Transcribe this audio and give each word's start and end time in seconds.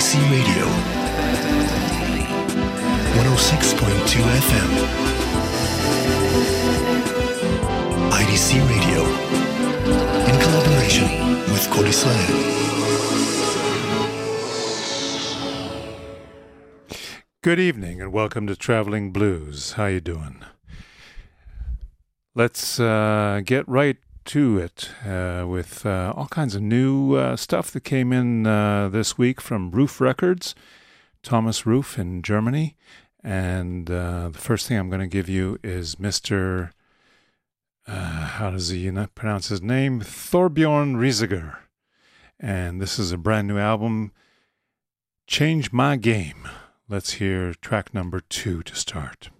IDC 0.00 0.16
Radio, 0.30 0.64
106.2 3.20 4.24
FM. 4.48 4.70
IDC 8.10 8.48
Radio, 8.70 9.00
in 10.24 10.36
collaboration 10.40 11.08
with 11.52 11.68
Kol 11.68 11.84
Good 17.42 17.60
evening 17.60 18.00
and 18.00 18.10
welcome 18.10 18.46
to 18.46 18.56
Traveling 18.56 19.12
Blues. 19.12 19.72
How 19.72 19.84
you 19.84 20.00
doing? 20.00 20.42
Let's 22.34 22.80
uh, 22.80 23.42
get 23.44 23.68
right 23.68 23.98
to 24.30 24.58
it 24.58 24.90
uh, 25.04 25.44
with 25.44 25.84
uh, 25.84 26.14
all 26.16 26.28
kinds 26.28 26.54
of 26.54 26.62
new 26.62 27.16
uh, 27.16 27.34
stuff 27.34 27.72
that 27.72 27.80
came 27.80 28.12
in 28.12 28.46
uh, 28.46 28.88
this 28.88 29.18
week 29.18 29.40
from 29.40 29.72
Ruf 29.72 30.00
Records, 30.00 30.54
Thomas 31.24 31.66
Ruf 31.66 31.98
in 31.98 32.22
Germany. 32.22 32.76
And 33.24 33.90
uh, 33.90 34.28
the 34.28 34.38
first 34.38 34.68
thing 34.68 34.78
I'm 34.78 34.88
going 34.88 35.00
to 35.00 35.08
give 35.08 35.28
you 35.28 35.58
is 35.64 35.96
Mr. 35.96 36.70
how 37.88 38.52
does 38.52 38.68
he 38.68 38.88
pronounce 39.16 39.48
his 39.48 39.62
name? 39.62 40.00
Thorbjorn 40.00 40.94
Risager. 40.94 41.56
And 42.38 42.80
this 42.80 43.00
is 43.00 43.10
a 43.10 43.18
brand 43.18 43.48
new 43.48 43.58
album, 43.58 44.12
Change 45.26 45.72
My 45.72 45.96
Game. 45.96 46.48
Let's 46.88 47.14
hear 47.14 47.52
track 47.54 47.92
number 47.92 48.20
two 48.20 48.62
to 48.62 48.76
start. 48.76 49.30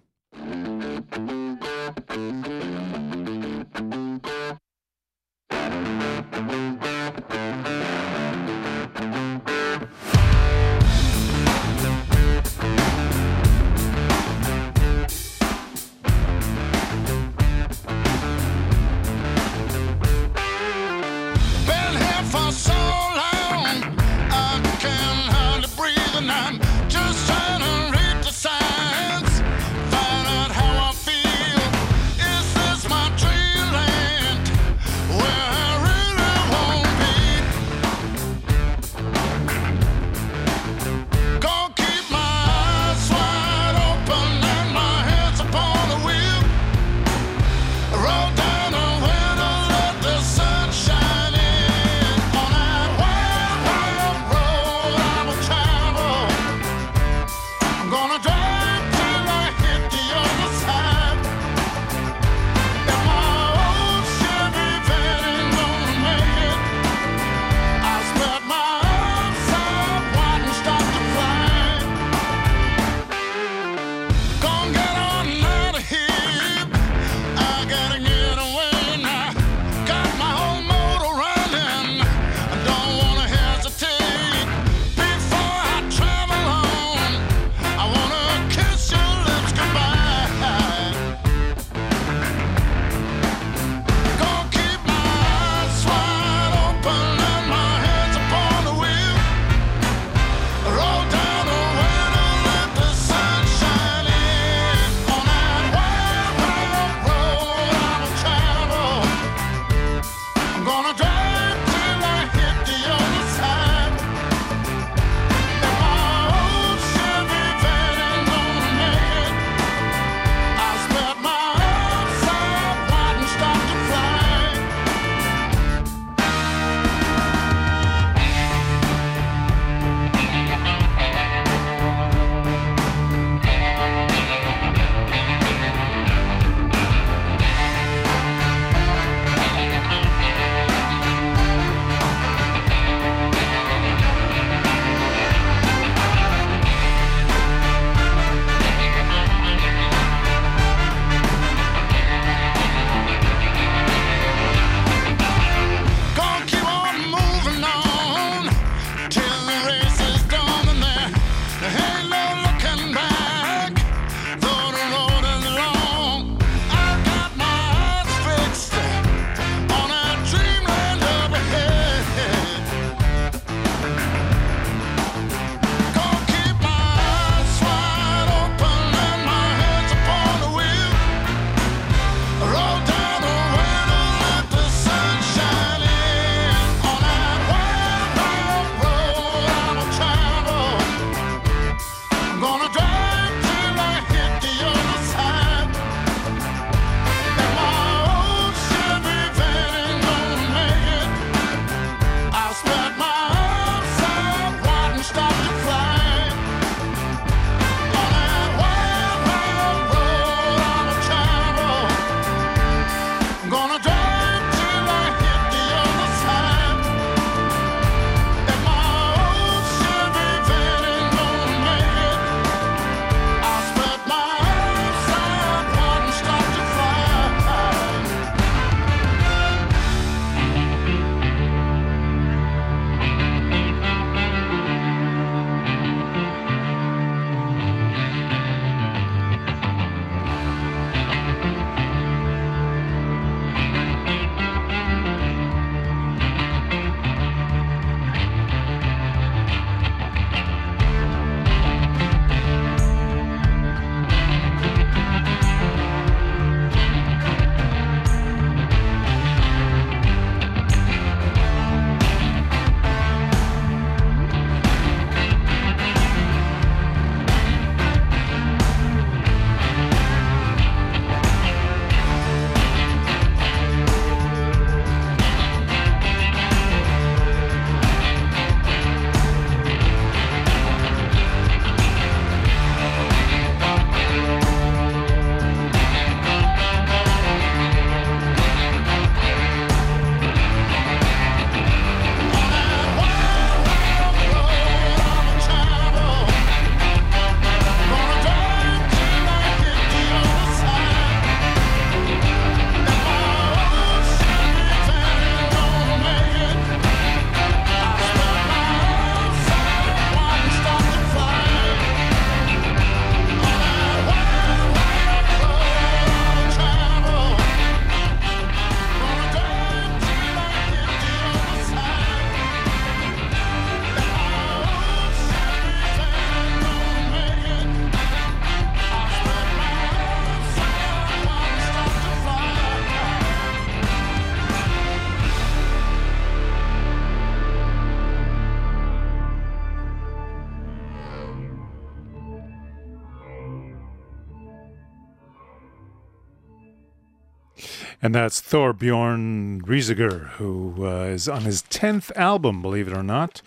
And 348.11 348.15
that's 348.17 348.41
Thorbjorn 348.41 349.61
Risager, 349.61 350.31
who 350.31 350.85
uh, 350.85 351.05
is 351.05 351.29
on 351.29 351.43
his 351.43 351.63
10th 351.63 352.11
album, 352.17 352.61
believe 352.61 352.89
it 352.89 352.93
or 352.93 353.03
not. 353.03 353.41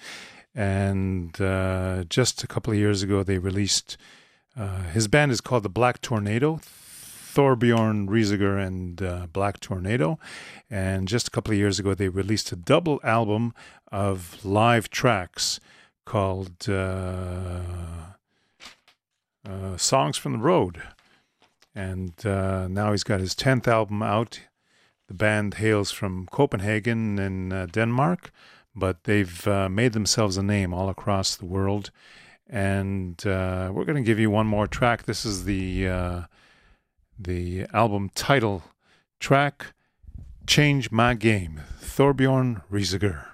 And 0.55 1.38
uh, 1.38 2.05
just 2.05 2.43
a 2.43 2.46
couple 2.46 2.72
of 2.72 2.78
years 2.78 3.02
ago, 3.02 3.22
they 3.22 3.37
released 3.37 3.99
uh, 4.58 4.84
his 4.84 5.06
band 5.06 5.32
is 5.32 5.43
called 5.43 5.64
the 5.64 5.69
Black 5.69 6.00
Tornado. 6.00 6.61
Thorbjorn 6.64 8.08
Risager 8.08 8.58
and 8.58 9.02
uh, 9.02 9.26
Black 9.31 9.61
Tornado. 9.61 10.19
And 10.70 11.08
just 11.08 11.28
a 11.28 11.31
couple 11.31 11.52
of 11.52 11.58
years 11.58 11.78
ago, 11.78 11.93
they 11.93 12.08
released 12.08 12.50
a 12.50 12.56
double 12.56 13.00
album 13.05 13.52
of 13.93 14.43
live 14.46 14.88
tracks 14.88 15.61
called 16.06 16.70
uh, 16.70 17.61
uh, 19.46 19.76
Songs 19.76 20.16
from 20.16 20.32
the 20.32 20.38
Road 20.38 20.81
and 21.75 22.12
uh, 22.25 22.69
now 22.69 22.93
he's 22.93 23.02
got 23.02 23.20
his 23.20 23.34
10th 23.34 23.66
album 23.66 24.02
out. 24.02 24.40
The 25.06 25.15
band 25.15 25.55
hails 25.55 25.91
from 25.91 26.27
Copenhagen 26.31 27.19
in 27.19 27.53
uh, 27.53 27.67
Denmark, 27.67 28.33
but 28.75 29.05
they've 29.05 29.47
uh, 29.47 29.69
made 29.69 29.93
themselves 29.93 30.37
a 30.37 30.43
name 30.43 30.73
all 30.73 30.89
across 30.89 31.37
the 31.37 31.47
world. 31.47 31.91
And 32.49 33.25
uh, 33.27 33.71
we're 33.73 33.85
going 33.85 34.03
to 34.03 34.06
give 34.06 34.19
you 34.19 34.31
one 34.31 34.47
more 34.47 34.67
track. 34.67 35.05
This 35.05 35.25
is 35.25 35.45
the 35.45 35.89
uh, 35.89 36.23
the 37.19 37.67
album 37.73 38.11
title 38.15 38.62
track, 39.21 39.75
"Change 40.47 40.91
My 40.91 41.15
Game." 41.15 41.62
Thorbjorn 41.81 42.62
Risager. 42.71 43.34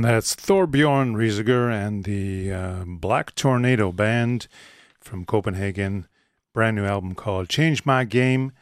And 0.00 0.06
that's 0.06 0.34
Thorbjorn 0.34 1.14
Risager 1.14 1.70
and 1.70 2.04
the 2.04 2.50
uh, 2.50 2.84
Black 2.86 3.34
Tornado 3.34 3.92
Band 3.92 4.46
from 4.98 5.26
Copenhagen. 5.26 6.08
Brand 6.54 6.76
new 6.76 6.86
album 6.86 7.14
called 7.14 7.50
Change 7.50 7.84
My 7.84 8.04
Game. 8.04 8.52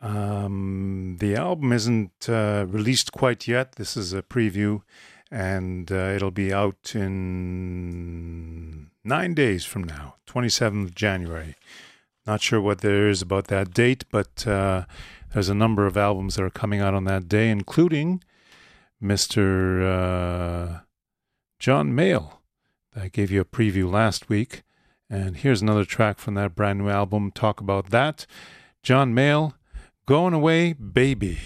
Um, 0.00 1.18
the 1.20 1.36
album 1.36 1.72
isn't 1.72 2.28
uh, 2.28 2.66
released 2.66 3.12
quite 3.12 3.46
yet. 3.46 3.76
This 3.76 3.96
is 3.96 4.12
a 4.12 4.22
preview, 4.22 4.82
and 5.30 5.92
uh, 5.92 6.14
it'll 6.16 6.32
be 6.32 6.52
out 6.52 6.96
in 6.96 8.90
nine 9.04 9.34
days 9.34 9.64
from 9.64 9.84
now, 9.84 10.16
27th 10.26 10.96
January. 10.96 11.54
Not 12.26 12.40
sure 12.40 12.60
what 12.60 12.80
there 12.80 13.08
is 13.08 13.22
about 13.22 13.46
that 13.46 13.72
date, 13.72 14.04
but 14.10 14.48
uh, 14.48 14.86
there's 15.32 15.48
a 15.48 15.54
number 15.54 15.86
of 15.86 15.96
albums 15.96 16.34
that 16.34 16.42
are 16.42 16.50
coming 16.50 16.80
out 16.80 16.92
on 16.92 17.04
that 17.04 17.28
day, 17.28 17.50
including 17.50 18.20
Mr. 19.02 19.82
Uh, 19.82 20.80
John 21.58 21.92
Mayall. 21.92 22.38
I 22.94 23.08
gave 23.08 23.30
you 23.30 23.40
a 23.40 23.44
preview 23.44 23.90
last 23.90 24.28
week. 24.28 24.62
And 25.10 25.36
here's 25.36 25.60
another 25.60 25.84
track 25.84 26.18
from 26.18 26.34
that 26.34 26.54
brand 26.54 26.78
new 26.78 26.88
album. 26.88 27.30
Talk 27.30 27.60
about 27.60 27.90
that. 27.90 28.26
John 28.82 29.14
Mayall, 29.14 29.54
Going 30.06 30.34
Away 30.34 30.72
Baby. 30.72 31.38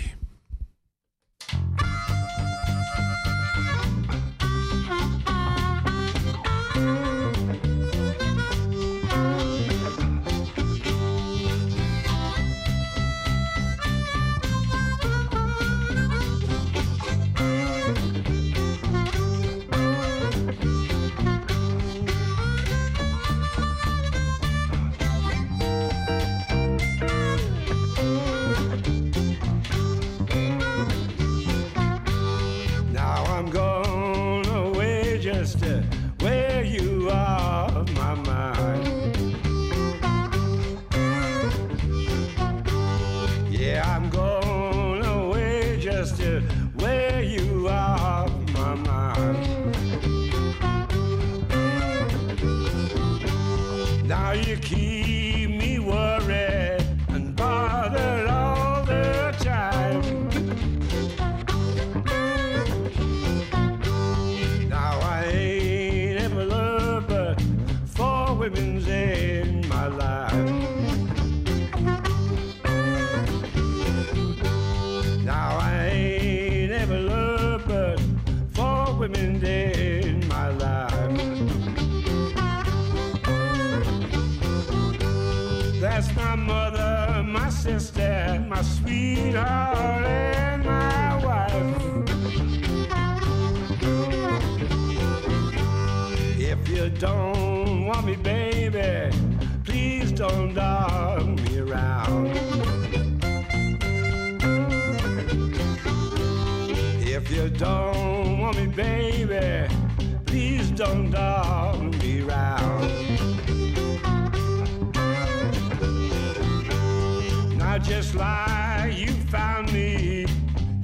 just 117.97 118.15
like 118.15 118.99
you 118.99 119.11
found 119.33 119.73
me. 119.73 120.27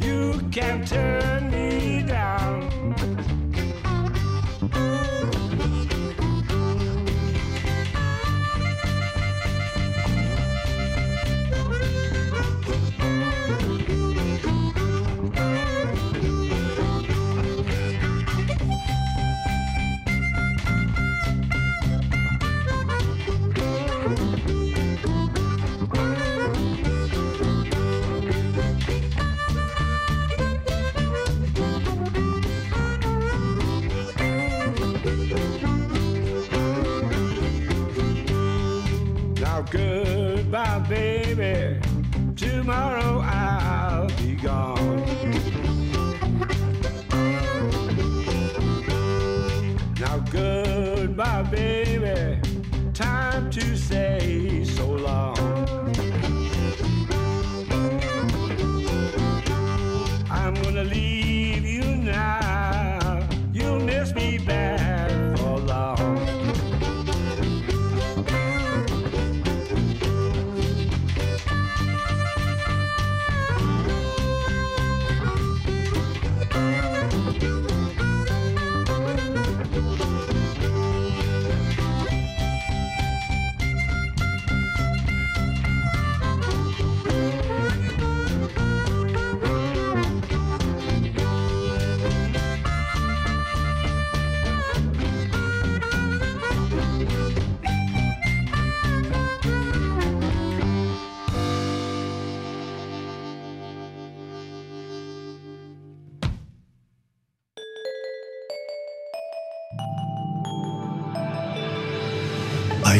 You 0.01 0.41
can't 0.51 0.89
tell. 0.89 1.02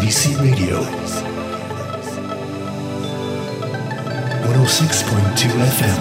IDC 0.03 0.43
Radio 0.43 0.81
106.2 4.43 5.47
FM. 5.79 6.01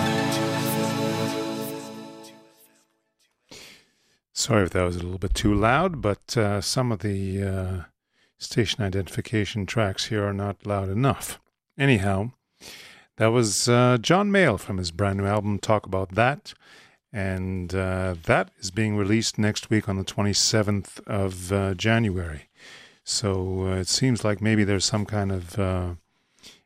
Sorry 4.34 4.64
if 4.64 4.72
that 4.72 4.82
was 4.82 4.96
a 4.96 5.04
little 5.04 5.20
bit 5.20 5.36
too 5.36 5.54
loud, 5.54 6.02
but 6.02 6.36
uh, 6.36 6.62
some 6.62 6.92
of 6.92 7.02
the 7.02 7.44
uh, 7.44 7.82
station 8.40 8.84
identification 8.84 9.68
tracks 9.68 10.06
here 10.06 10.26
are 10.26 10.34
not 10.34 10.66
loud 10.66 10.90
enough. 10.90 11.40
Anyhow, 11.78 12.32
that 13.18 13.28
was 13.28 13.70
uh, 13.70 14.00
John 14.02 14.32
Mayall 14.32 14.60
from 14.60 14.80
his 14.80 14.90
brand 14.90 15.20
new 15.20 15.28
album, 15.28 15.60
Talk 15.60 15.86
About 15.86 16.16
That. 16.16 16.56
And 17.14 17.76
uh, 17.76 18.16
that 18.24 18.50
is 18.58 18.72
being 18.72 18.98
released 18.98 19.38
next 19.38 19.70
week 19.70 19.88
on 19.88 19.98
the 19.98 20.04
27th 20.04 21.02
of 21.06 21.52
uh, 21.52 21.76
January. 21.76 22.48
So 23.04 23.68
uh, 23.68 23.76
it 23.76 23.88
seems 23.88 24.24
like 24.24 24.42
maybe 24.42 24.64
there's 24.64 24.86
some 24.86 25.06
kind 25.06 25.32
of 25.32 25.60
uh, 25.60 25.96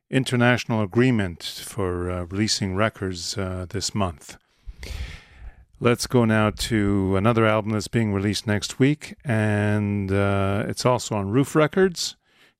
international 0.09 0.81
agreement 0.81 1.43
for 1.43 2.09
uh, 2.09 2.25
releasing 2.25 2.75
records 2.75 3.37
uh, 3.37 3.65
this 3.69 3.95
month. 3.95 4.37
Let's 5.79 6.07
go 6.07 6.23
now 6.25 6.51
to 6.51 7.15
another 7.15 7.45
album 7.45 7.73
that's 7.73 7.89
being 7.89 8.13
released 8.13 8.47
next 8.47 8.79
week, 8.79 9.15
and 9.25 10.09
it's 10.09 10.85
also 10.85 11.15
on 11.15 11.31
Ruf 11.31 11.53
Records. 11.53 12.15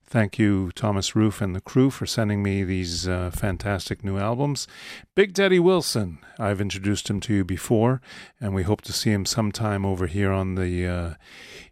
Thank 0.08 0.38
you, 0.38 0.70
Thomas 0.76 1.16
Ruf 1.16 1.40
and 1.40 1.54
the 1.54 1.60
crew, 1.60 1.90
for 1.90 2.06
sending 2.06 2.40
me 2.40 2.62
these 2.62 3.08
uh, 3.08 3.32
fantastic 3.34 4.04
new 4.04 4.18
albums. 4.18 4.68
Big 5.16 5.34
Daddy 5.34 5.58
Wilson, 5.58 6.18
I've 6.38 6.60
introduced 6.60 7.10
him 7.10 7.18
to 7.22 7.34
you 7.34 7.44
before, 7.44 8.00
and 8.40 8.54
we 8.54 8.62
hope 8.62 8.82
to 8.82 8.92
see 8.92 9.10
him 9.10 9.26
sometime 9.26 9.84
over 9.84 10.06
here 10.06 10.30
on 10.30 10.54
the 10.54 10.86
uh, 10.86 11.14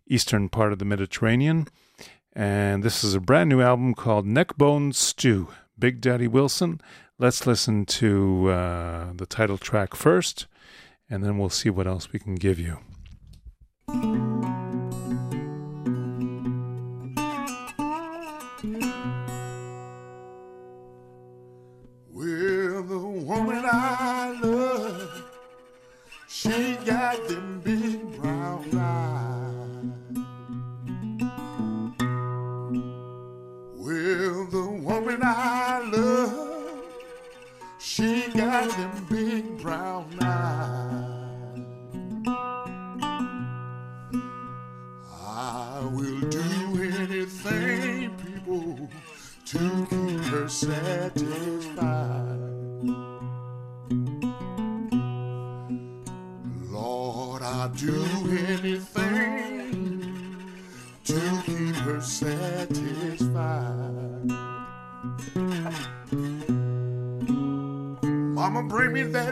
eastern 0.09 0.49
part 0.49 0.73
of 0.73 0.81
the 0.81 0.85
Mediterranean. 0.85 1.69
And 2.35 2.83
this 2.83 3.05
is 3.05 3.14
a 3.14 3.20
brand 3.20 3.49
new 3.49 3.61
album 3.61 3.94
called 3.94 4.27
Neckbone 4.27 4.92
Stew. 4.92 5.49
Big 5.79 6.01
Daddy 6.01 6.27
Wilson. 6.27 6.81
Let's 7.18 7.47
listen 7.47 7.87
to 7.87 8.51
uh, 8.51 9.12
the 9.14 9.27
title 9.27 9.59
track 9.59 9.94
first, 9.94 10.47
and 11.09 11.23
then 11.23 11.38
we'll 11.38 11.49
see 11.49 11.70
what 11.70 11.87
else 11.87 12.12
we 12.12 12.18
can 12.18 12.35
give 12.35 12.59
you. 12.59 12.79
Well, 22.11 22.83
the 22.83 22.99
woman 22.99 23.64
I 23.64 24.40
love. 24.42 25.23
She 26.29 26.77
got 26.85 27.29
them 27.29 27.54
woman 34.95 35.21
I 35.23 35.81
love, 35.93 36.85
she 37.81 38.29
got 38.29 38.71
them 38.71 39.07
big 39.11 39.59
brown 39.61 40.07
eyes. 40.23 41.59
I 45.11 45.81
will 45.91 46.21
do 46.31 46.49
anything, 46.81 48.15
people, 48.25 48.89
to 49.47 49.87
keep 49.91 50.21
her 50.33 50.49
satisfied. 50.49 51.54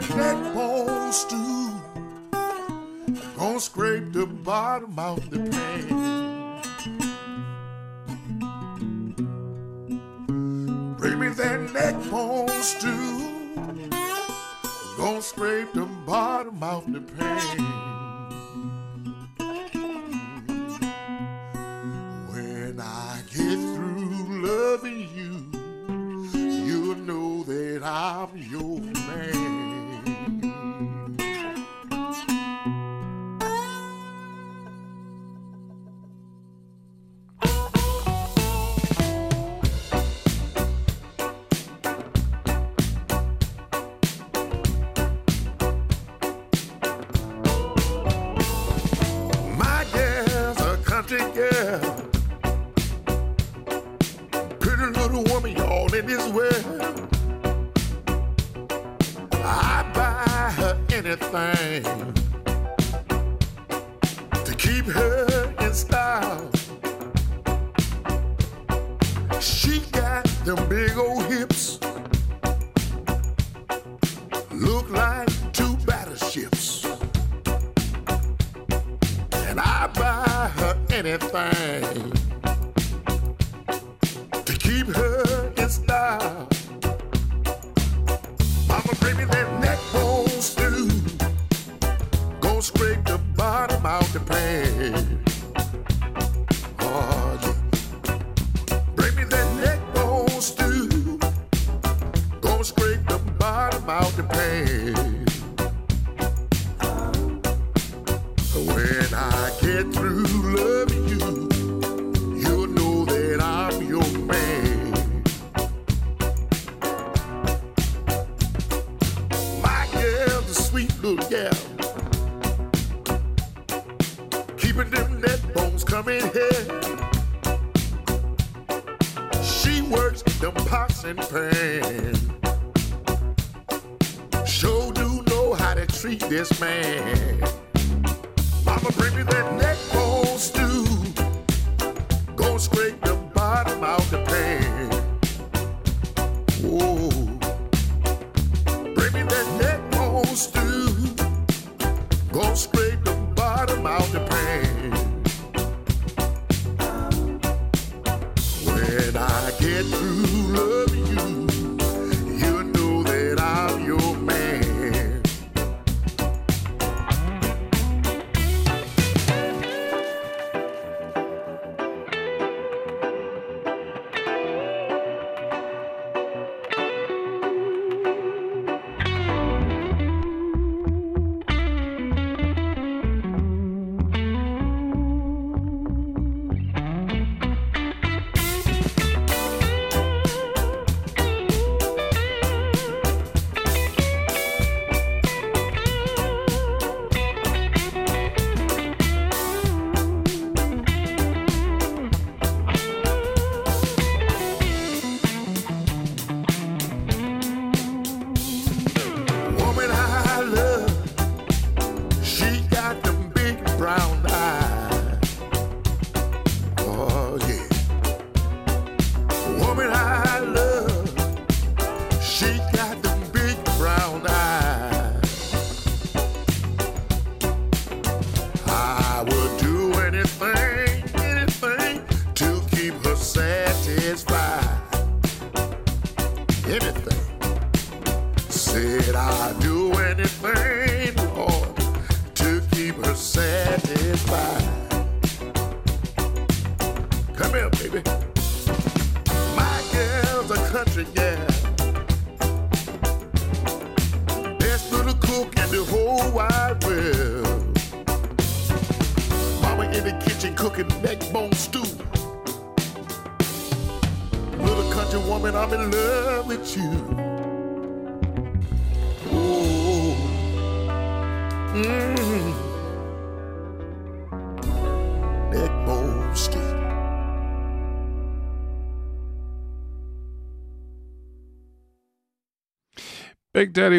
That 0.09 0.53
bone 0.53 1.11
stew. 1.11 1.71
Gonna 3.37 3.59
scrape 3.59 4.13
the 4.13 4.25
bottom 4.25 4.97
of 4.97 5.29
the 5.29 5.39
pan. 5.49 6.33
Bring 10.97 11.19
me 11.19 11.29
that 11.29 11.71
neck 11.73 11.95
bone 12.09 12.49
stew. 12.61 13.29
Gonna 14.97 15.21
scrape 15.21 15.73
the 15.73 15.85
bottom 16.05 16.63
of 16.63 16.91
the 16.91 17.01
pan. 17.01 17.72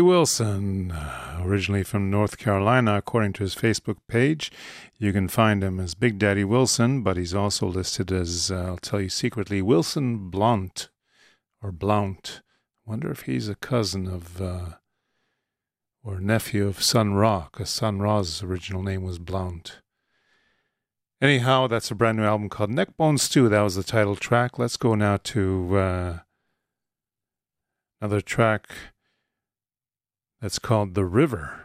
Wilson, 0.01 0.91
uh, 0.91 1.41
originally 1.43 1.83
from 1.83 2.11
North 2.11 2.39
Carolina, 2.39 2.97
according 2.97 3.33
to 3.35 3.43
his 3.43 3.55
Facebook 3.55 3.97
page. 4.09 4.51
You 4.99 5.13
can 5.13 5.29
find 5.29 5.63
him 5.63 5.81
as 5.81 5.95
Big 5.95 6.19
Daddy 6.19 6.45
Wilson, 6.45 7.03
but 7.03 7.17
he's 7.17 7.35
also 7.35 7.67
listed 7.67 8.13
as, 8.13 8.51
uh, 8.51 8.65
I'll 8.67 8.77
tell 8.77 9.01
you 9.01 9.09
secretly, 9.09 9.63
Wilson 9.63 10.31
Blount 10.31 10.89
or 11.63 11.73
Blount. 11.73 12.43
Wonder 12.87 13.11
if 13.11 13.23
he's 13.23 13.49
a 13.49 13.55
cousin 13.55 14.07
of 14.07 14.41
uh, 14.41 14.75
or 16.03 16.21
nephew 16.21 16.67
of 16.67 16.83
Sun 16.83 17.15
Ra, 17.15 17.49
because 17.51 17.71
Sun 17.71 18.01
Ra's 18.01 18.43
original 18.43 18.83
name 18.83 19.03
was 19.03 19.19
Blount. 19.19 19.81
Anyhow, 21.21 21.67
that's 21.67 21.91
a 21.91 21.95
brand 21.95 22.19
new 22.19 22.25
album 22.25 22.51
called 22.51 22.71
Neckbone 22.71 23.19
Stew. 23.19 23.49
That 23.49 23.63
was 23.63 23.77
the 23.77 23.83
title 23.83 24.17
track. 24.17 24.59
Let's 24.59 24.77
go 24.77 24.95
now 24.95 25.17
to 25.25 25.77
uh, 25.79 26.19
another 28.01 28.21
track 28.21 28.69
that's 30.45 30.59
called 30.59 30.93
The 30.93 31.07
River. 31.07 31.64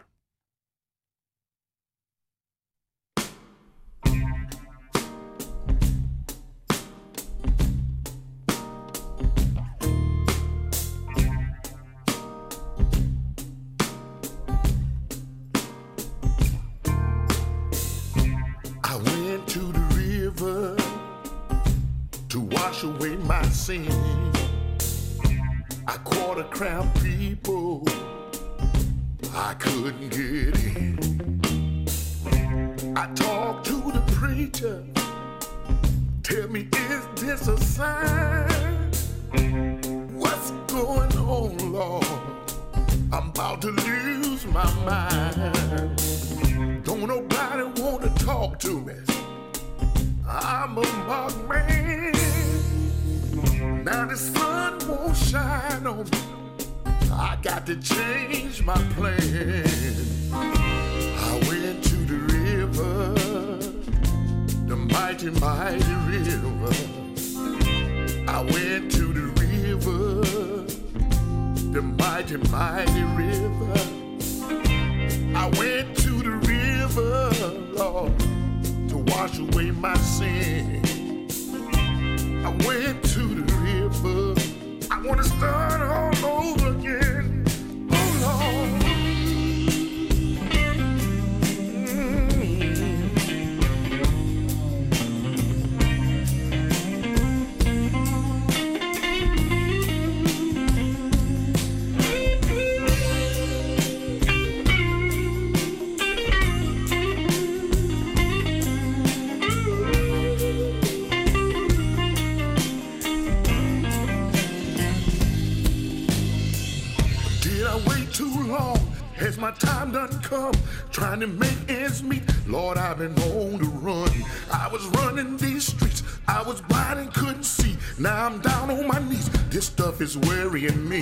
My 119.40 119.50
time 119.52 119.90
done 119.90 120.20
come? 120.20 120.52
Trying 120.90 121.20
to 121.20 121.26
make 121.26 121.56
ends 121.68 122.02
meet. 122.02 122.22
Lord, 122.46 122.76
I've 122.76 122.98
been 122.98 123.18
on 123.18 123.58
the 123.58 123.70
run. 123.80 124.10
I 124.52 124.68
was 124.68 124.84
running 124.98 125.38
these 125.38 125.68
streets. 125.68 126.02
I 126.28 126.42
was 126.42 126.60
blind 126.60 127.00
and 127.00 127.14
couldn't 127.14 127.44
see. 127.44 127.76
Now 127.98 128.26
I'm 128.26 128.40
down 128.40 128.70
on 128.70 128.86
my 128.86 128.98
knees. 129.08 129.30
This 129.48 129.66
stuff 129.66 130.02
is 130.02 130.18
worrying 130.18 130.86
me. 130.86 131.00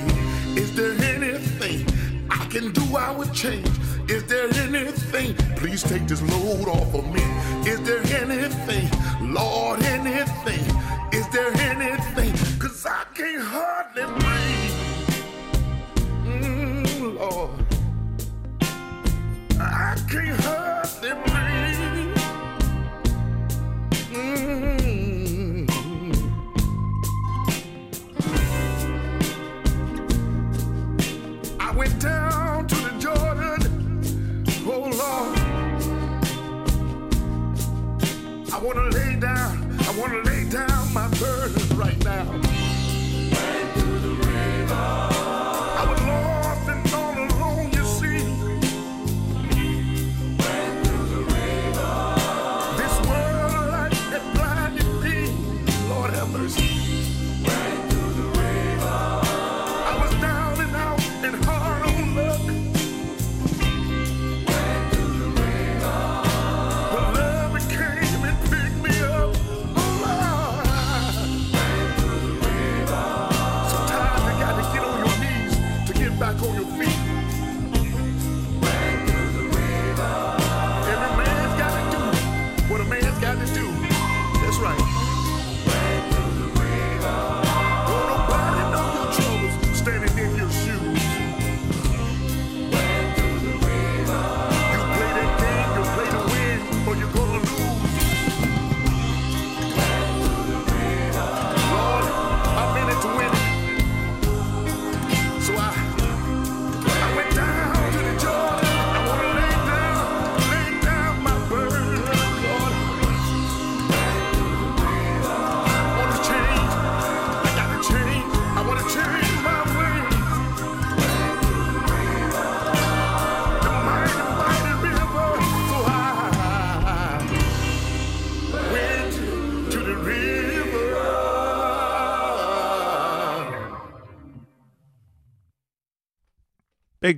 Is 0.57 0.74
there 0.77 0.92
anything 1.14 1.85
I 2.31 2.46
can 2.46 2.70
do? 2.72 2.96
I 2.96 3.11
would 3.11 3.33
change. 3.33 3.68
Is 4.09 4.24
there 4.27 4.48
anything? 4.62 5.35
Please 5.57 5.83
take 5.83 6.07
this 6.07 6.22
load 6.22 6.68
off 6.68 6.94
of 6.94 7.07
me. 7.12 7.22
Is 7.68 7.83
there 7.83 8.05
anything? 8.22 8.88
Lord, 9.35 9.83
anything? 9.83 10.64
Is 11.12 11.29
there 11.31 11.53
anything? 11.55 12.33
Cause 12.61 12.87
I 12.87 13.05
can't 13.14 13.42
hardly 13.42 14.05
breathe. 14.05 14.58
Can't 20.09 20.40
hardly 20.40 21.11
breathe. 21.12 21.28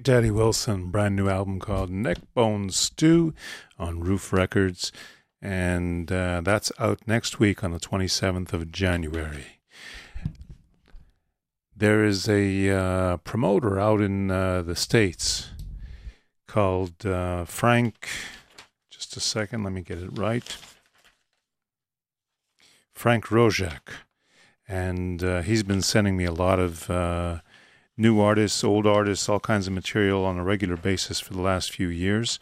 Big 0.00 0.14
Daddy 0.14 0.30
Wilson, 0.30 0.86
brand 0.86 1.14
new 1.14 1.28
album 1.28 1.60
called 1.60 1.90
Neckbone 1.90 2.70
Stew 2.70 3.34
on 3.78 4.00
Ruf 4.00 4.32
Records. 4.32 4.92
And 5.42 6.10
uh, 6.10 6.40
that's 6.42 6.72
out 6.78 7.00
next 7.06 7.38
week 7.38 7.62
on 7.62 7.72
the 7.72 7.78
27th 7.78 8.54
of 8.54 8.72
January. 8.72 9.60
There 11.76 12.02
is 12.02 12.30
a 12.30 12.70
uh, 12.70 13.16
promoter 13.18 13.78
out 13.78 14.00
in 14.00 14.30
uh, 14.30 14.62
the 14.62 14.74
States 14.74 15.50
called 16.48 17.04
uh, 17.04 17.44
Frank. 17.44 18.08
Just 18.88 19.18
a 19.18 19.20
second, 19.20 19.64
let 19.64 19.74
me 19.74 19.82
get 19.82 19.98
it 19.98 20.18
right. 20.18 20.56
Frank 22.94 23.26
Roszak. 23.26 23.90
And 24.66 25.22
uh, 25.22 25.42
he's 25.42 25.62
been 25.62 25.82
sending 25.82 26.16
me 26.16 26.24
a 26.24 26.32
lot 26.32 26.58
of 26.58 26.88
uh, 26.88 27.40
new 28.00 28.18
artists, 28.18 28.64
old 28.64 28.86
artists, 28.86 29.28
all 29.28 29.40
kinds 29.40 29.66
of 29.66 29.74
material 29.74 30.24
on 30.24 30.38
a 30.38 30.44
regular 30.44 30.76
basis 30.76 31.20
for 31.20 31.34
the 31.34 31.42
last 31.42 31.70
few 31.70 31.88
years. 31.88 32.40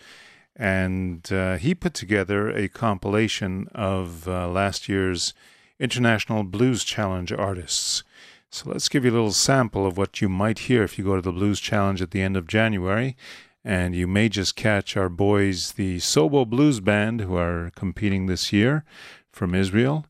And 0.54 1.30
uh, 1.32 1.56
he 1.56 1.74
put 1.74 1.94
together 1.94 2.48
a 2.48 2.68
compilation 2.68 3.68
of 3.74 4.28
uh, 4.28 4.48
last 4.48 4.88
year's 4.88 5.34
International 5.80 6.44
Blues 6.44 6.84
Challenge 6.84 7.32
artists. 7.32 8.04
So 8.50 8.70
let's 8.70 8.88
give 8.88 9.04
you 9.04 9.10
a 9.10 9.18
little 9.18 9.32
sample 9.32 9.86
of 9.86 9.98
what 9.98 10.20
you 10.20 10.28
might 10.28 10.60
hear 10.60 10.82
if 10.82 10.96
you 10.96 11.04
go 11.04 11.16
to 11.16 11.22
the 11.22 11.32
Blues 11.32 11.60
Challenge 11.60 12.00
at 12.00 12.12
the 12.12 12.22
end 12.22 12.36
of 12.36 12.46
January. 12.46 13.16
And 13.64 13.94
you 13.94 14.06
may 14.06 14.28
just 14.28 14.56
catch 14.56 14.96
our 14.96 15.08
boys, 15.08 15.72
the 15.72 15.98
Sobo 15.98 16.48
Blues 16.48 16.80
Band, 16.80 17.20
who 17.20 17.36
are 17.36 17.70
competing 17.76 18.26
this 18.26 18.52
year 18.52 18.84
from 19.32 19.54
Israel. 19.54 20.06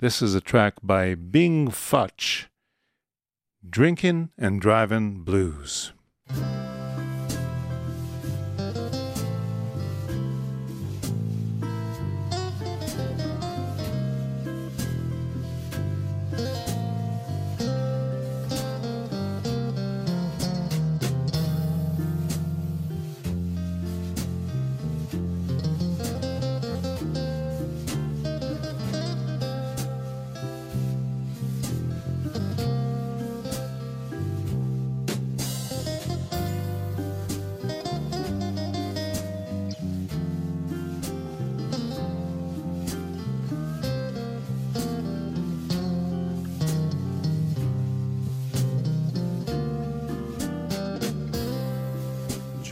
This 0.00 0.20
is 0.20 0.34
a 0.34 0.40
track 0.40 0.74
by 0.82 1.14
Bing 1.14 1.68
Futch, 1.68 2.46
Drinking 3.70 4.30
and 4.38 4.60
Driving 4.60 5.22
Blues. 5.22 5.92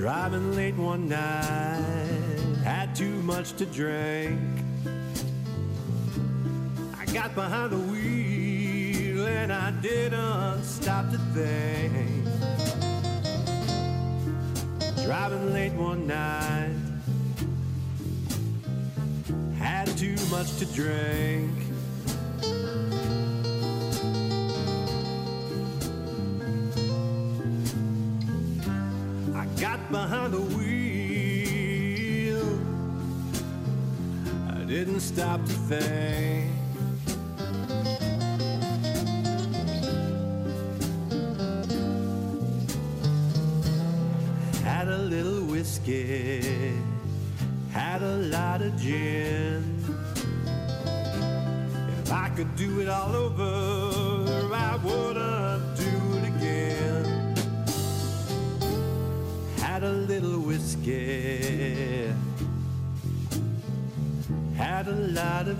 Driving 0.05 0.55
late 0.55 0.77
one 0.77 1.09
night, 1.09 2.59
had 2.62 2.95
too 2.95 3.23
much 3.23 3.55
to 3.55 3.64
drink. 3.64 4.38
I 7.01 7.07
got 7.07 7.35
behind 7.35 7.73
the 7.73 7.79
wheel 7.79 9.27
and 9.27 9.51
I 9.51 9.71
didn't 9.81 10.62
stop 10.62 11.11
to 11.11 11.17
think. 11.33 12.23
Driving 15.07 15.55
late 15.55 15.73
one 15.73 16.07
night, 16.07 16.77
had 19.57 19.87
too 19.97 20.17
much 20.31 20.55
to 20.59 20.67
drink. 20.67 21.51
Stop 35.05 35.45
to 35.45 35.53
think. 35.53 36.23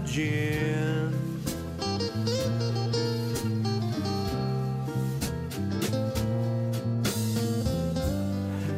Gin. 0.05 1.13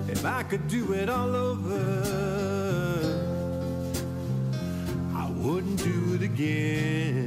If 0.08 0.24
I 0.24 0.42
could 0.44 0.68
do 0.68 0.92
it 0.92 1.08
all 1.08 1.34
over, 1.34 1.82
I 5.14 5.30
wouldn't 5.30 5.82
do 5.82 6.14
it 6.14 6.22
again. 6.22 7.25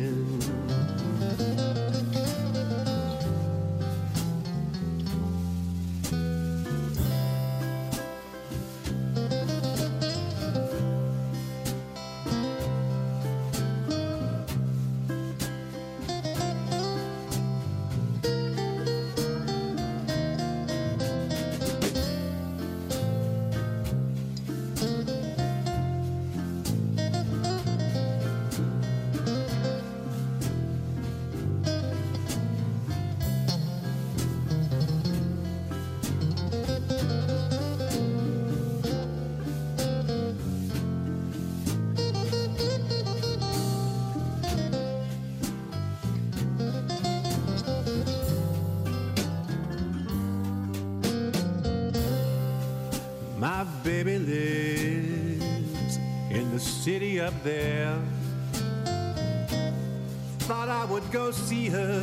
See 61.49 61.67
her, 61.67 61.98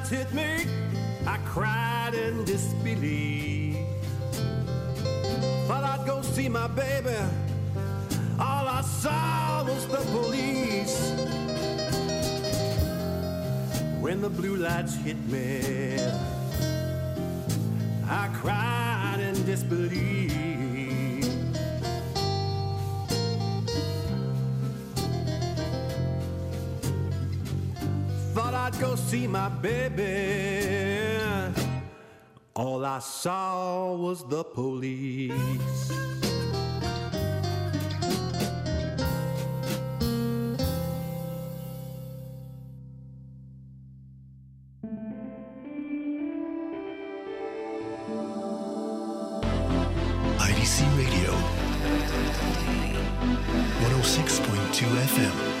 lights 0.00 0.10
hit 0.10 0.32
me, 0.32 0.66
I 1.26 1.36
cried 1.44 2.14
in 2.14 2.44
disbelief. 2.44 3.76
Thought 5.66 5.84
I'd 5.84 6.06
go 6.06 6.22
see 6.22 6.48
my 6.48 6.68
baby. 6.68 7.16
All 8.38 8.66
I 8.68 8.80
saw 8.80 9.64
was 9.64 9.86
the 9.86 10.02
police. 10.16 11.10
When 14.00 14.22
the 14.22 14.30
blue 14.30 14.56
lights 14.56 14.94
hit 14.96 15.18
me, 15.28 15.98
see 29.10 29.26
my 29.26 29.48
baby. 29.48 30.12
All 32.54 32.84
I 32.84 33.00
saw 33.00 33.96
was 33.96 34.22
the 34.28 34.44
police. 34.44 35.90
IDC 50.38 50.78
Radio 51.02 51.32
106.2 53.82 54.86
FM. 55.14 55.59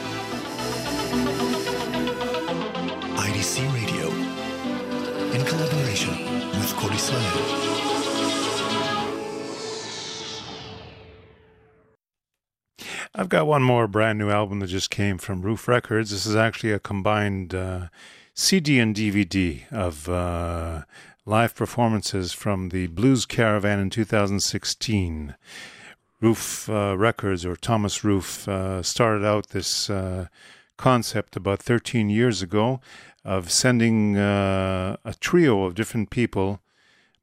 I've 13.20 13.28
got 13.28 13.46
one 13.46 13.62
more 13.62 13.86
brand 13.86 14.18
new 14.18 14.30
album 14.30 14.60
that 14.60 14.68
just 14.68 14.88
came 14.88 15.18
from 15.18 15.42
Ruf 15.42 15.68
Records. 15.68 16.10
This 16.10 16.24
is 16.24 16.34
actually 16.34 16.72
a 16.72 16.78
combined 16.78 17.54
uh, 17.54 17.88
CD 18.32 18.78
and 18.78 18.96
DVD 18.96 19.70
of 19.70 20.08
uh, 20.08 20.84
live 21.26 21.54
performances 21.54 22.32
from 22.32 22.70
the 22.70 22.86
Blues 22.86 23.26
Caravan 23.26 23.78
in 23.78 23.90
2016. 23.90 25.34
Ruf 26.22 26.70
uh, 26.70 26.96
Records, 26.96 27.44
or 27.44 27.56
Thomas 27.56 28.02
Ruf, 28.02 28.48
uh, 28.48 28.82
started 28.82 29.22
out 29.22 29.50
this 29.50 29.90
uh, 29.90 30.28
concept 30.78 31.36
about 31.36 31.60
13 31.60 32.08
years 32.08 32.40
ago 32.40 32.80
of 33.22 33.50
sending 33.50 34.16
uh, 34.16 34.96
a 35.04 35.12
trio 35.12 35.64
of 35.64 35.74
different 35.74 36.08
people 36.08 36.62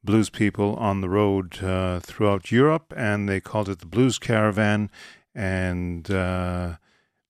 blues 0.04 0.30
people 0.30 0.76
on 0.76 1.02
the 1.02 1.10
road 1.10 1.62
uh, 1.64 2.00
throughout 2.00 2.52
Europe, 2.52 2.94
and 2.96 3.28
they 3.28 3.40
called 3.40 3.68
it 3.68 3.80
the 3.80 3.86
Blues 3.86 4.18
Caravan. 4.18 4.90
And 5.38 6.10
uh, 6.10 6.78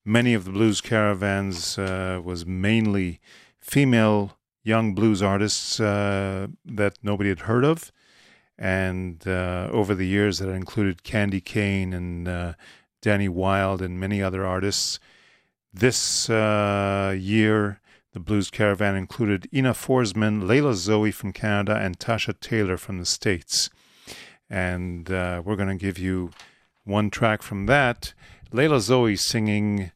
many 0.05 0.33
of 0.33 0.45
the 0.45 0.51
blues 0.51 0.79
caravans 0.79 1.77
uh, 1.77 2.21
was 2.23 2.45
mainly 2.45 3.19
female 3.59 4.37
young 4.63 4.95
blues 4.95 5.21
artists 5.21 5.77
uh, 5.81 6.47
that 6.63 6.97
nobody 7.03 7.27
had 7.27 7.41
heard 7.41 7.65
of. 7.65 7.91
And 8.57 9.27
uh, 9.27 9.67
over 9.73 9.93
the 9.93 10.07
years, 10.07 10.39
that 10.39 10.47
included 10.47 11.03
Candy 11.03 11.41
Kane 11.41 11.91
and 11.91 12.29
uh, 12.29 12.53
Dani 13.03 13.27
Wilde 13.27 13.81
and 13.81 13.99
many 13.99 14.23
other 14.23 14.45
artists. 14.45 14.99
This 15.73 16.29
uh, 16.29 17.13
year, 17.19 17.81
the 18.13 18.21
Blues 18.21 18.49
Caravan 18.49 18.95
included 18.95 19.49
Ina 19.53 19.73
Forsman, 19.73 20.43
Layla 20.43 20.75
Zoe 20.75 21.11
from 21.11 21.33
Canada, 21.33 21.75
and 21.75 21.99
Tasha 21.99 22.39
Taylor 22.39 22.77
from 22.77 22.99
the 22.99 23.05
States. 23.05 23.69
And 24.49 25.09
we're 25.09 25.57
going 25.57 25.67
to 25.67 25.75
give 25.75 25.99
you 25.99 26.31
one 26.87 27.09
track 27.09 27.41
from 27.41 27.65
that. 27.65 28.13
Layla 28.51 28.79
Zoe 28.79 29.15
singing, 29.15 29.91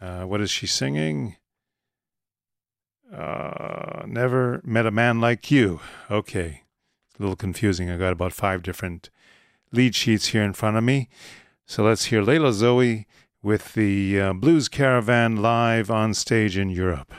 uh, 0.00 0.22
what 0.22 0.40
is 0.40 0.50
she 0.50 0.66
singing? 0.66 1.36
Uh, 3.12 4.04
never 4.06 4.60
met 4.64 4.86
a 4.86 4.90
man 4.90 5.20
like 5.20 5.50
you. 5.50 5.80
Okay, 6.10 6.62
it's 7.10 7.18
a 7.18 7.22
little 7.22 7.36
confusing. 7.36 7.90
I 7.90 7.96
got 7.96 8.12
about 8.12 8.32
five 8.32 8.62
different 8.62 9.10
lead 9.72 9.94
sheets 9.94 10.28
here 10.28 10.42
in 10.42 10.52
front 10.52 10.76
of 10.76 10.84
me. 10.84 11.08
So 11.66 11.82
let's 11.82 12.06
hear 12.06 12.22
Layla 12.22 12.52
Zoe 12.52 13.06
with 13.42 13.74
the 13.74 14.20
uh, 14.20 14.32
Blues 14.32 14.68
Caravan 14.68 15.36
live 15.36 15.90
on 15.90 16.14
stage 16.14 16.56
in 16.56 16.70
Europe. 16.70 17.12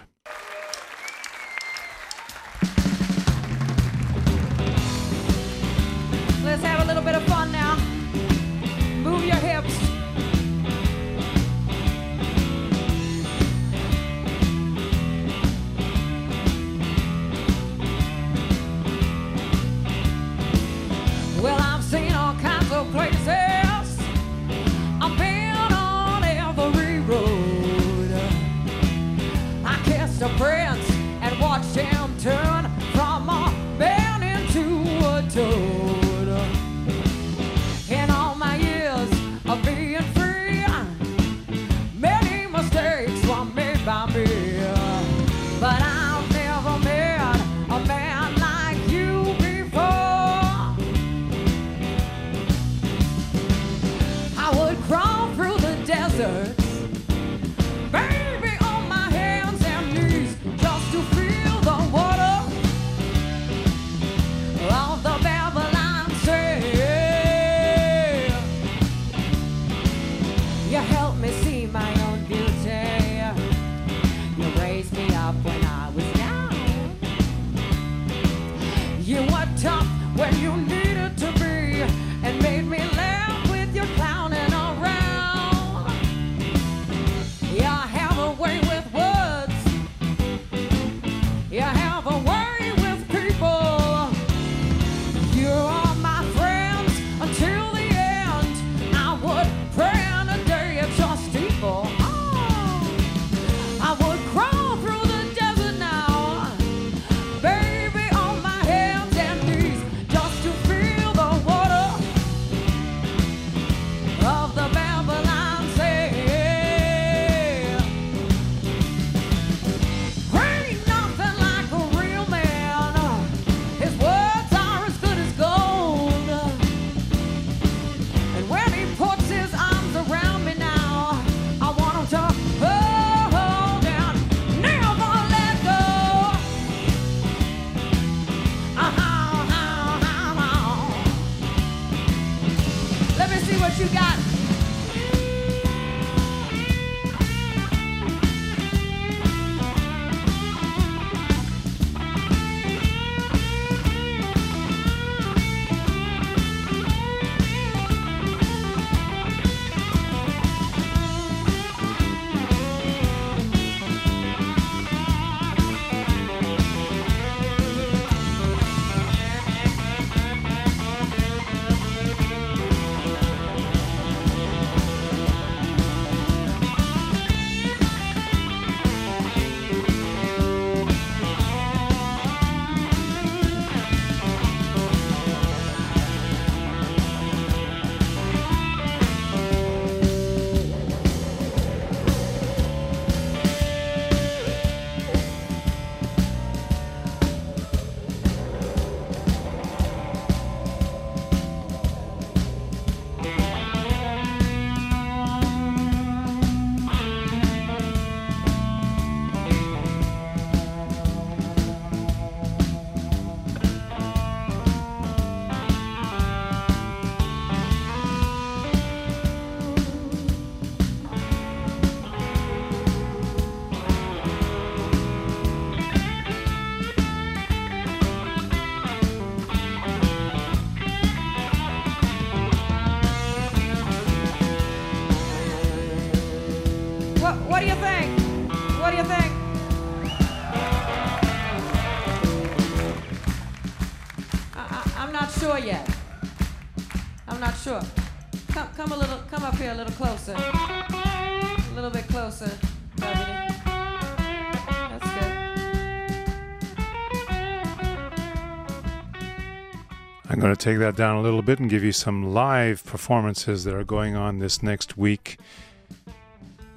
Take 260.63 260.79
that 260.79 260.95
down 260.95 261.17
a 261.17 261.21
little 261.21 261.41
bit 261.41 261.59
and 261.59 261.69
give 261.69 261.83
you 261.83 261.91
some 261.91 262.33
live 262.33 262.85
performances 262.85 263.65
that 263.65 263.73
are 263.73 263.83
going 263.83 264.15
on 264.15 264.39
this 264.39 264.63
next 264.63 264.97
week 264.97 265.37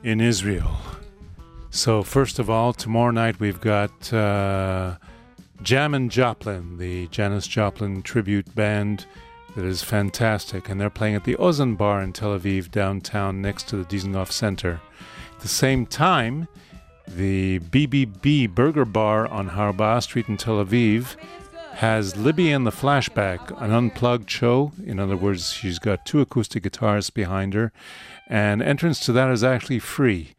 in 0.02 0.20
Israel. 0.20 0.76
So, 1.70 2.02
first 2.02 2.40
of 2.40 2.50
all, 2.50 2.72
tomorrow 2.72 3.12
night 3.12 3.38
we've 3.38 3.60
got 3.60 4.12
uh, 4.12 4.96
Jam 5.62 5.94
and 5.94 6.10
Joplin, 6.10 6.78
the 6.78 7.06
Janis 7.08 7.46
Joplin 7.46 8.02
tribute 8.02 8.52
band 8.56 9.06
that 9.54 9.64
is 9.64 9.84
fantastic, 9.84 10.68
and 10.68 10.80
they're 10.80 10.90
playing 10.90 11.14
at 11.14 11.22
the 11.22 11.36
Ozen 11.36 11.76
Bar 11.76 12.02
in 12.02 12.12
Tel 12.12 12.36
Aviv, 12.36 12.72
downtown, 12.72 13.40
next 13.40 13.68
to 13.68 13.76
the 13.76 13.84
Dizengoff 13.84 14.32
Center. 14.32 14.80
At 15.36 15.40
the 15.42 15.48
same 15.48 15.86
time, 15.86 16.48
the 17.06 17.60
BBB 17.60 18.52
Burger 18.52 18.84
Bar 18.84 19.28
on 19.28 19.46
Harbah 19.46 20.02
Street 20.02 20.28
in 20.28 20.36
Tel 20.36 20.64
Aviv 20.64 21.14
has 21.76 22.16
Libby 22.16 22.50
and 22.50 22.66
the 22.66 22.70
Flashback, 22.70 23.60
an 23.60 23.70
unplugged 23.70 24.30
show. 24.30 24.72
In 24.82 24.98
other 24.98 25.16
words, 25.16 25.52
she's 25.52 25.78
got 25.78 26.06
two 26.06 26.22
acoustic 26.22 26.62
guitars 26.62 27.10
behind 27.10 27.52
her, 27.52 27.70
and 28.26 28.62
entrance 28.62 28.98
to 29.00 29.12
that 29.12 29.30
is 29.30 29.44
actually 29.44 29.78
free. 29.78 30.34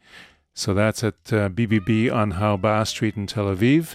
So 0.52 0.74
that's 0.74 1.04
at 1.04 1.14
uh, 1.32 1.48
BBB 1.48 2.12
on 2.12 2.32
Harbah 2.32 2.84
Street 2.86 3.16
in 3.16 3.28
Tel 3.28 3.44
Aviv. 3.44 3.94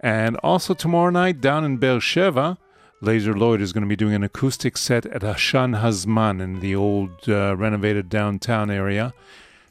And 0.00 0.38
also 0.38 0.72
tomorrow 0.72 1.10
night 1.10 1.42
down 1.42 1.62
in 1.62 1.76
Beersheba, 1.76 2.56
Lazer 3.02 3.36
Lloyd 3.38 3.60
is 3.60 3.74
going 3.74 3.82
to 3.82 3.88
be 3.88 3.94
doing 3.94 4.14
an 4.14 4.22
acoustic 4.22 4.78
set 4.78 5.04
at 5.04 5.20
Hashan 5.20 5.82
Hazman 5.82 6.40
in 6.40 6.60
the 6.60 6.74
old 6.74 7.28
uh, 7.28 7.54
renovated 7.54 8.08
downtown 8.08 8.70
area. 8.70 9.12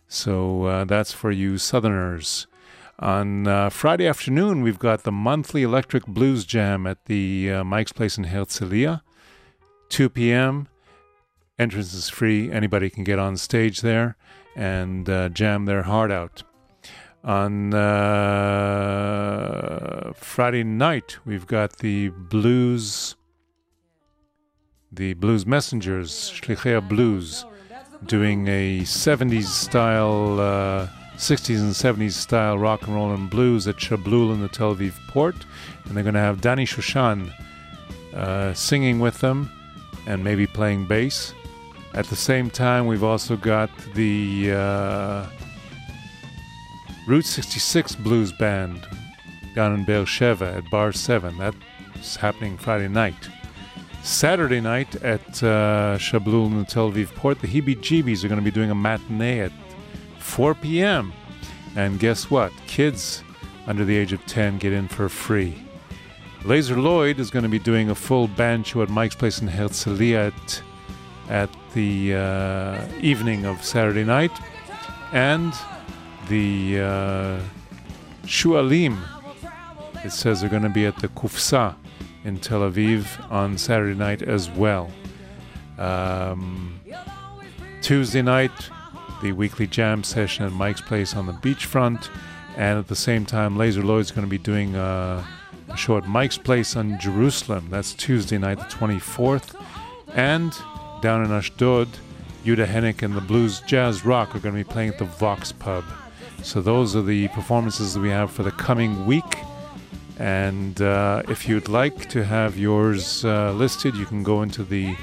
So 0.07 0.65
uh, 0.65 0.85
that's 0.85 1.13
for 1.13 1.31
you 1.31 1.57
Southerners. 1.57 2.45
On 3.01 3.47
uh, 3.47 3.69
Friday 3.71 4.05
afternoon, 4.07 4.61
we've 4.61 4.77
got 4.77 5.01
the 5.03 5.11
monthly 5.11 5.63
Electric 5.63 6.05
Blues 6.05 6.45
Jam 6.45 6.85
at 6.85 7.05
the 7.05 7.51
uh, 7.51 7.63
Mike's 7.63 7.91
Place 7.91 8.15
in 8.15 8.25
Herzliya, 8.25 9.01
2 9.89 10.07
p.m. 10.09 10.67
Entrance 11.57 11.95
is 11.95 12.09
free. 12.09 12.51
Anybody 12.51 12.91
can 12.91 13.03
get 13.03 13.17
on 13.17 13.37
stage 13.37 13.81
there 13.81 14.17
and 14.55 15.09
uh, 15.09 15.29
jam 15.29 15.65
their 15.65 15.81
heart 15.81 16.11
out. 16.11 16.43
On 17.23 17.73
uh, 17.73 18.51
Friday 20.15 20.63
night, 20.63 21.17
we've 21.25 21.47
got 21.47 21.77
the 21.77 22.09
blues, 22.09 23.15
the 24.91 25.15
Blues 25.15 25.47
Messengers, 25.47 26.31
Shlichei 26.31 26.87
Blues, 26.87 27.45
doing 28.05 28.47
a 28.47 28.81
70s 28.81 29.45
style, 29.45 30.39
uh, 30.39 30.87
60s 31.21 31.59
and 31.59 31.71
70s 31.71 32.13
style 32.13 32.57
rock 32.57 32.81
and 32.87 32.95
roll 32.95 33.13
and 33.13 33.29
blues 33.29 33.67
at 33.67 33.75
Shablul 33.75 34.33
in 34.33 34.41
the 34.41 34.47
Tel 34.47 34.75
Aviv 34.75 34.93
port. 35.07 35.35
And 35.85 35.95
they're 35.95 36.03
going 36.03 36.15
to 36.15 36.19
have 36.19 36.41
Danny 36.41 36.65
Shoshan 36.65 37.31
uh, 38.15 38.55
singing 38.55 38.99
with 38.99 39.19
them 39.19 39.51
and 40.07 40.23
maybe 40.23 40.47
playing 40.47 40.87
bass. 40.87 41.35
At 41.93 42.07
the 42.07 42.15
same 42.15 42.49
time, 42.49 42.87
we've 42.87 43.03
also 43.03 43.37
got 43.37 43.69
the 43.93 44.51
uh, 44.51 45.27
Route 47.07 47.25
66 47.25 47.95
Blues 47.97 48.31
Band 48.31 48.87
down 49.53 49.75
in 49.75 49.85
Beersheba 49.85 50.55
at 50.55 50.71
Bar 50.71 50.91
7. 50.91 51.37
That's 51.37 52.15
happening 52.15 52.57
Friday 52.57 52.87
night. 52.87 53.29
Saturday 54.01 54.59
night 54.59 54.95
at 55.03 55.43
uh, 55.43 55.99
Shablul 55.99 56.47
in 56.47 56.57
the 56.57 56.65
Tel 56.65 56.91
Aviv 56.91 57.13
port, 57.13 57.41
the 57.41 57.47
Heebie 57.47 57.77
Jeebies 57.77 58.23
are 58.23 58.27
going 58.27 58.39
to 58.39 58.43
be 58.43 58.49
doing 58.49 58.71
a 58.71 58.75
matinee 58.75 59.41
at 59.41 59.51
4 60.31 60.55
p.m. 60.55 61.11
And 61.75 61.99
guess 61.99 62.31
what? 62.31 62.53
Kids 62.65 63.21
under 63.67 63.83
the 63.83 63.97
age 63.97 64.13
of 64.13 64.25
10 64.27 64.59
get 64.59 64.71
in 64.71 64.87
for 64.87 65.09
free. 65.09 65.61
Lazer 66.43 66.81
Lloyd 66.81 67.19
is 67.19 67.29
going 67.29 67.43
to 67.43 67.49
be 67.49 67.59
doing 67.59 67.89
a 67.89 67.95
full 67.95 68.29
band 68.29 68.65
show 68.65 68.81
at 68.81 68.89
Mike's 68.89 69.13
Place 69.13 69.41
in 69.41 69.49
Herzliya 69.49 70.31
at, 70.31 70.63
at 71.29 71.49
the 71.73 72.15
uh, 72.15 72.87
evening 73.01 73.45
of 73.45 73.61
Saturday 73.61 74.05
night. 74.05 74.31
And 75.11 75.53
the 76.29 76.79
uh, 76.79 77.39
Shualim, 78.23 78.97
it 80.05 80.13
says 80.13 80.39
they're 80.39 80.49
going 80.49 80.63
to 80.63 80.69
be 80.69 80.85
at 80.85 80.95
the 80.99 81.09
Kufsa 81.09 81.75
in 82.23 82.39
Tel 82.39 82.61
Aviv 82.61 83.29
on 83.29 83.57
Saturday 83.57 83.99
night 83.99 84.21
as 84.21 84.49
well. 84.49 84.89
Um, 85.77 86.79
Tuesday 87.81 88.21
night, 88.21 88.69
the 89.21 89.31
weekly 89.31 89.67
jam 89.67 90.03
session 90.03 90.45
at 90.45 90.51
Mike's 90.51 90.81
Place 90.81 91.15
on 91.15 91.25
the 91.25 91.33
beachfront. 91.33 92.09
And 92.57 92.77
at 92.79 92.87
the 92.87 92.95
same 92.95 93.25
time, 93.25 93.55
Lazer 93.55 93.83
Lloyd's 93.83 94.11
going 94.11 94.25
to 94.25 94.29
be 94.29 94.37
doing 94.37 94.75
uh, 94.75 95.25
a 95.69 95.77
show 95.77 95.97
at 95.97 96.07
Mike's 96.07 96.37
Place 96.37 96.75
on 96.75 96.99
Jerusalem. 96.99 97.67
That's 97.69 97.93
Tuesday 97.93 98.37
night, 98.37 98.57
the 98.57 98.65
24th. 98.65 99.55
And 100.13 100.53
down 101.01 101.23
in 101.23 101.31
Ashdod, 101.31 101.87
Yuda 102.43 102.65
Hennick 102.65 103.03
and 103.03 103.15
the 103.15 103.21
Blues 103.21 103.61
Jazz 103.61 104.05
Rock 104.05 104.35
are 104.35 104.39
going 104.39 104.55
to 104.55 104.63
be 104.63 104.69
playing 104.69 104.89
at 104.89 104.97
the 104.97 105.05
Vox 105.05 105.51
Pub. 105.51 105.83
So 106.43 106.61
those 106.61 106.95
are 106.95 107.03
the 107.03 107.27
performances 107.29 107.93
that 107.93 107.99
we 107.99 108.09
have 108.09 108.31
for 108.31 108.43
the 108.43 108.51
coming 108.51 109.05
week. 109.05 109.37
And 110.17 110.81
uh, 110.81 111.23
if 111.29 111.47
you'd 111.47 111.69
like 111.69 112.09
to 112.09 112.23
have 112.23 112.57
yours 112.57 113.23
uh, 113.23 113.51
listed, 113.53 113.95
you 113.95 114.05
can 114.05 114.23
go 114.23 114.41
into 114.41 114.63
the 114.63 114.95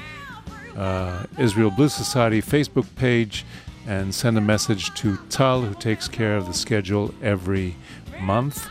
uh, 0.75 1.25
Israel 1.37 1.71
Blues 1.71 1.93
Society 1.93 2.41
Facebook 2.41 2.87
page 2.95 3.45
and 3.89 4.13
send 4.13 4.37
a 4.37 4.41
message 4.41 4.93
to 4.93 5.17
Tal, 5.31 5.61
who 5.61 5.73
takes 5.73 6.07
care 6.07 6.37
of 6.37 6.45
the 6.45 6.53
schedule 6.53 7.11
every 7.23 7.75
month. 8.21 8.69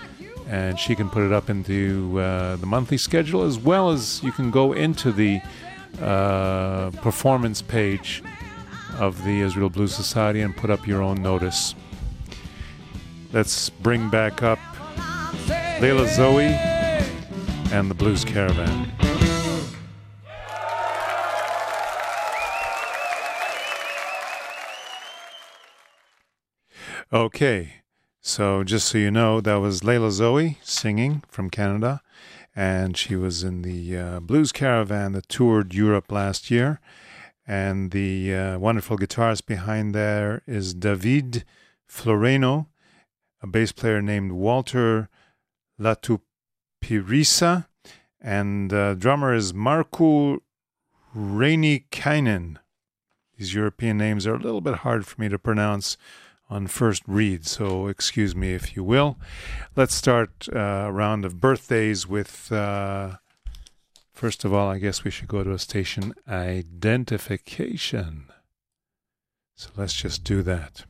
And 0.49 0.79
she 0.79 0.95
can 0.95 1.11
put 1.11 1.25
it 1.25 1.33
up 1.33 1.51
into 1.51 2.21
uh, 2.21 2.55
the 2.55 2.67
monthly 2.67 2.99
schedule, 2.99 3.43
as 3.43 3.59
well 3.59 3.91
as 3.91 4.23
you 4.23 4.31
can 4.31 4.53
go 4.53 4.73
into 4.73 5.11
the 5.11 5.41
uh, 6.01 6.91
performance 7.03 7.61
page 7.61 8.23
of 8.97 9.25
the 9.25 9.41
Israel 9.41 9.69
Blues 9.69 9.93
Society 9.93 10.41
and 10.41 10.57
put 10.57 10.71
up 10.71 10.87
your 10.87 11.03
own 11.03 11.21
notice. 11.21 11.75
Let's 13.33 13.71
bring 13.71 14.09
back 14.11 14.45
up 14.45 14.61
Layla 15.81 16.07
Zoe 16.15 16.45
and 17.77 17.91
the 17.91 17.95
Blues 17.95 18.25
Caravan. 18.25 18.98
Okay, 27.11 27.77
so 28.21 28.63
just 28.63 28.87
so 28.87 28.99
you 28.99 29.11
know, 29.11 29.41
that 29.41 29.55
was 29.55 29.81
Layla 29.81 30.11
Zoe 30.11 30.59
singing 30.63 31.23
from 31.27 31.49
Canada, 31.49 32.03
and 32.55 32.99
she 32.99 33.17
was 33.17 33.43
in 33.43 33.63
the 33.63 33.97
uh, 33.97 34.21
Blues 34.21 34.53
Caravan 34.53 35.13
that 35.13 35.27
toured 35.27 35.73
Europe 35.73 36.13
last 36.13 36.51
year. 36.51 36.81
And 37.47 37.93
the 37.93 38.35
uh, 38.35 38.59
wonderful 38.59 38.99
guitarist 38.99 39.47
behind 39.47 39.95
there 39.95 40.43
is 40.47 40.75
David 40.75 41.45
Floreno, 41.91 42.67
a 43.43 43.47
bass 43.47 43.73
player 43.73 44.03
named 44.03 44.33
Walter 44.33 45.09
Latupeirissa, 45.81 47.69
and 48.21 48.71
uh, 48.71 48.93
drummer 48.93 49.33
is 49.33 49.55
Markku 49.55 50.41
Reinikainen. 51.17 52.59
These 53.39 53.55
European 53.55 53.97
names 53.97 54.27
are 54.27 54.35
a 54.35 54.39
little 54.41 54.61
bit 54.61 54.81
hard 54.81 55.07
for 55.07 55.19
me 55.19 55.31
to 55.31 55.39
pronounce 55.39 55.97
on 56.51 56.67
first 56.67 57.03
read, 57.07 57.47
so 57.47 57.89
excuse 57.89 58.35
me 58.35 58.55
if 58.55 58.75
you 58.75 58.83
will. 58.83 59.19
Let's 59.77 59.95
start 59.95 60.49
uh, 60.53 60.59
a 60.59 60.93
round 60.93 61.25
of 61.25 61.41
birthdays 61.41 62.07
with. 62.07 62.51
Uh, 62.51 63.17
first 64.13 64.45
of 64.45 64.53
all, 64.53 64.69
I 64.69 64.79
guess 64.79 65.05
we 65.05 65.11
should 65.11 65.29
go 65.29 65.45
to 65.45 65.53
a 65.53 65.59
station 65.59 66.15
identification. 66.29 68.25
So 69.57 69.71
let's 69.77 69.95
just 69.95 70.25
do 70.25 70.43
that. 70.43 70.85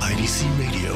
IDC 0.00 0.58
Radio 0.58 0.94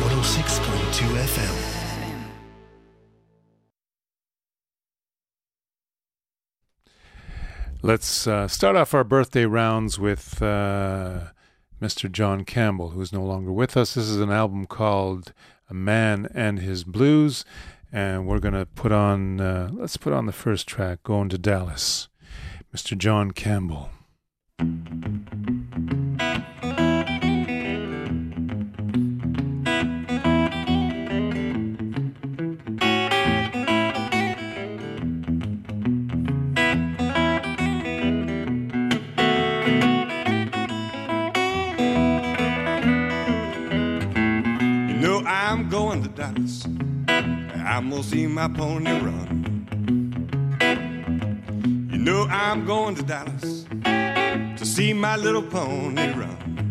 106.2 0.00 1.16
FM. 1.16 1.83
Let's 7.84 8.26
uh, 8.26 8.48
start 8.48 8.76
off 8.76 8.94
our 8.94 9.04
birthday 9.04 9.44
rounds 9.44 9.98
with 9.98 10.40
uh, 10.40 11.24
Mr. 11.82 12.10
John 12.10 12.46
Campbell, 12.46 12.92
who 12.92 13.02
is 13.02 13.12
no 13.12 13.22
longer 13.22 13.52
with 13.52 13.76
us. 13.76 13.92
This 13.92 14.08
is 14.08 14.20
an 14.20 14.30
album 14.30 14.64
called 14.64 15.34
A 15.68 15.74
Man 15.74 16.26
and 16.32 16.60
His 16.60 16.82
Blues, 16.82 17.44
and 17.92 18.26
we're 18.26 18.38
going 18.38 18.54
to 18.54 18.64
put 18.64 18.90
on, 18.90 19.38
uh, 19.38 19.68
let's 19.70 19.98
put 19.98 20.14
on 20.14 20.24
the 20.24 20.32
first 20.32 20.66
track, 20.66 21.02
Going 21.02 21.28
to 21.28 21.36
Dallas. 21.36 22.08
Mr. 22.74 22.96
John 22.96 23.32
Campbell. 23.32 23.90
I'm 47.74 47.90
gonna 47.90 48.04
see 48.04 48.28
my 48.28 48.46
pony 48.46 48.92
run. 49.00 49.66
You 51.90 51.98
know 51.98 52.28
I'm 52.30 52.64
going 52.64 52.94
to 52.94 53.02
Dallas 53.02 53.64
to 53.82 54.64
see 54.64 54.92
my 54.92 55.16
little 55.16 55.42
pony 55.42 56.12
run. 56.12 56.70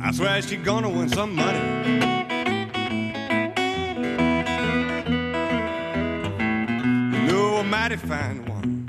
I 0.00 0.10
swear 0.12 0.40
she's 0.40 0.64
gonna 0.64 0.88
win 0.88 1.10
some 1.10 1.36
money. 1.36 1.58
You 7.12 7.22
know 7.26 7.56
a 7.58 7.64
mighty 7.64 7.96
fine 7.96 8.46
one. 8.46 8.88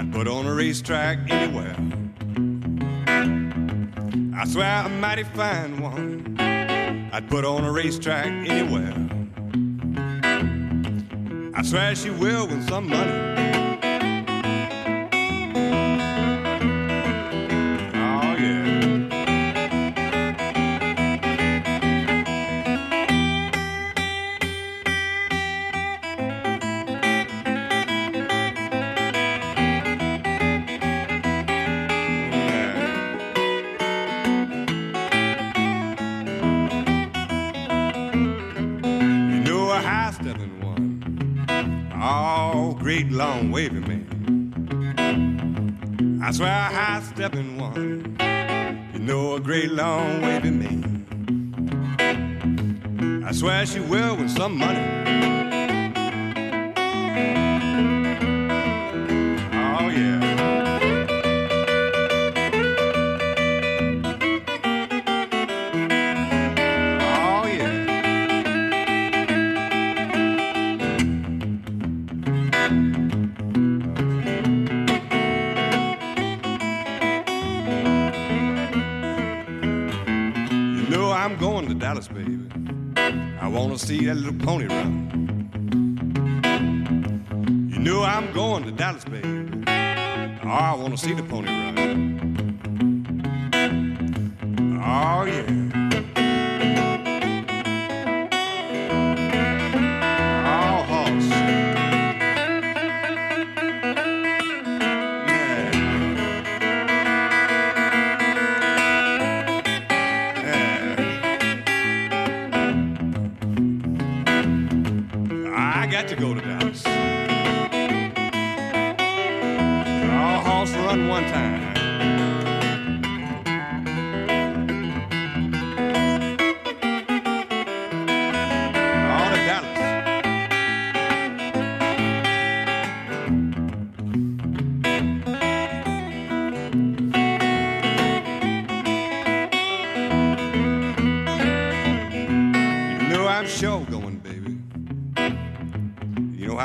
I'd 0.00 0.12
put 0.12 0.26
on 0.26 0.46
a 0.46 0.52
racetrack 0.52 1.30
anywhere. 1.30 1.76
I 4.36 4.44
swear 4.48 4.86
a 4.86 4.88
mighty 4.88 5.22
fine 5.22 5.80
one. 5.80 6.39
I'd 7.12 7.28
put 7.28 7.44
on 7.44 7.64
a 7.64 7.72
racetrack 7.72 8.26
anywhere. 8.26 8.94
I 11.54 11.62
swear 11.62 11.94
she 11.96 12.10
will 12.10 12.46
win 12.46 12.62
some 12.68 12.88
money. 12.88 13.29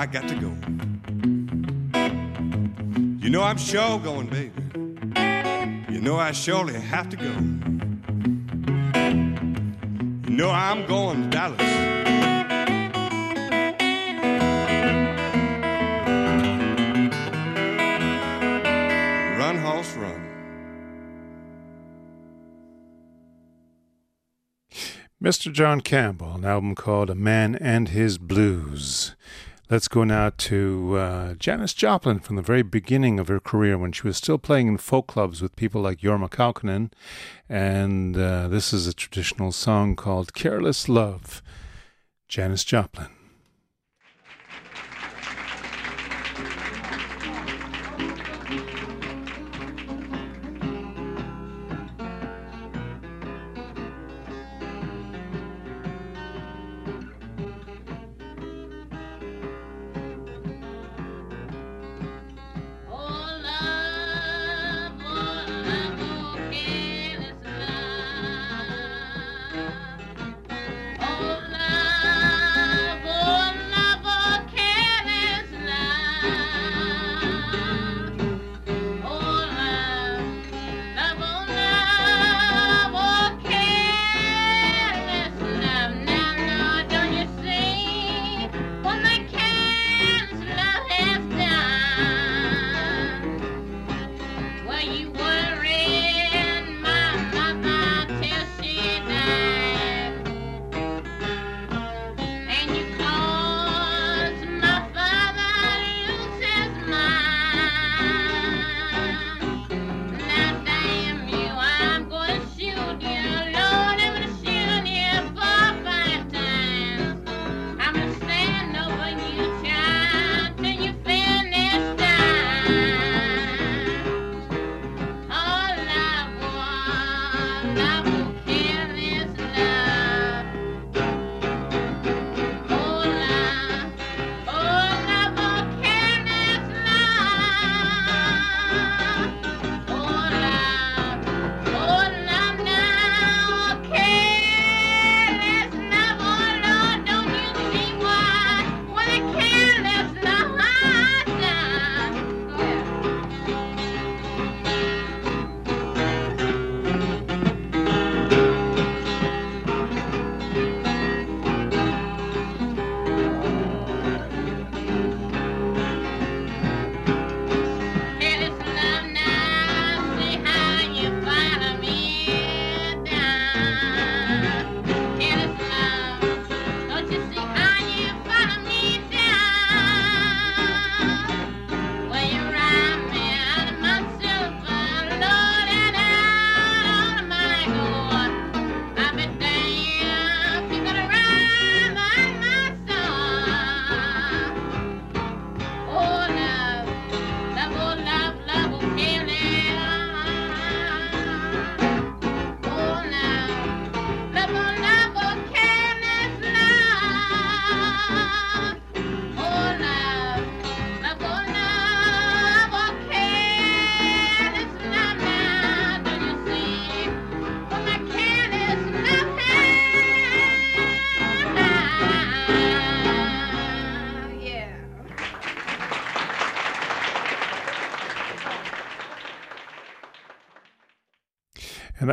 I 0.06 0.08
got 0.08 0.28
to 0.28 0.36
go. 0.36 0.52
You 3.24 3.32
know 3.32 3.42
I'm 3.42 3.58
sure 3.58 3.98
going, 3.98 4.28
baby. 4.28 4.52
You 5.92 6.00
know 6.00 6.18
I 6.18 6.32
surely 6.32 6.76
have 6.76 7.10
to 7.10 7.18
go. 7.18 7.32
You 10.30 10.38
know 10.38 10.52
I'm 10.52 10.86
going 10.86 11.24
to 11.24 11.30
Dallas. 11.30 11.60
Run, 19.40 19.58
horse, 19.58 19.96
run. 19.96 20.22
Mr. 25.20 25.52
John 25.52 25.82
Campbell, 25.82 26.36
an 26.36 26.46
album 26.46 26.76
called 26.76 27.10
A 27.10 27.16
Man 27.16 27.56
and 27.56 27.90
His 27.90 28.20
Blues. 28.20 29.16
Let's 29.68 29.88
go 29.88 30.04
now 30.04 30.30
to 30.30 30.96
uh, 30.96 31.34
Janis 31.34 31.74
Joplin 31.74 32.20
from 32.20 32.36
the 32.36 32.44
very 32.44 32.62
beginning 32.62 33.20
of 33.20 33.30
her 33.30 33.40
career 33.40 33.80
when 33.80 33.92
she 33.92 34.06
was 34.06 34.16
still 34.16 34.38
playing 34.38 34.68
in 34.68 34.78
folk 34.78 35.08
clubs 35.08 35.42
with 35.42 35.56
people 35.56 35.82
like 35.82 36.02
Jorma 36.02 36.30
Kaukonen. 36.30 36.92
And 37.50 38.16
uh, 38.16 38.48
this 38.48 38.72
is 38.74 38.86
a 38.86 38.94
traditional 38.94 39.52
song 39.52 39.96
called 39.96 40.36
Careless 40.36 40.88
Love. 40.88 41.42
Janis 42.28 42.64
Joplin. 42.64 43.15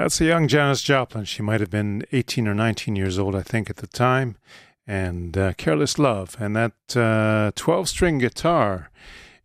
That's 0.03 0.21
a 0.21 0.25
young 0.25 0.49
Janis 0.49 0.83
Joplin. 0.83 1.25
She 1.27 1.43
might 1.43 1.61
have 1.61 1.71
been 1.71 2.05
18 2.11 2.49
or 2.49 2.55
19 2.55 2.97
years 2.97 3.21
old, 3.21 3.37
I 3.37 3.43
think, 3.43 3.71
at 3.71 3.77
the 3.77 3.87
time. 3.87 4.37
And 4.85 5.39
uh, 5.39 5.53
Careless 5.53 5.97
Love. 5.97 6.35
And 6.41 6.57
that 6.57 6.73
12 6.89 7.55
uh, 7.69 7.85
string 7.85 8.19
guitar 8.19 8.91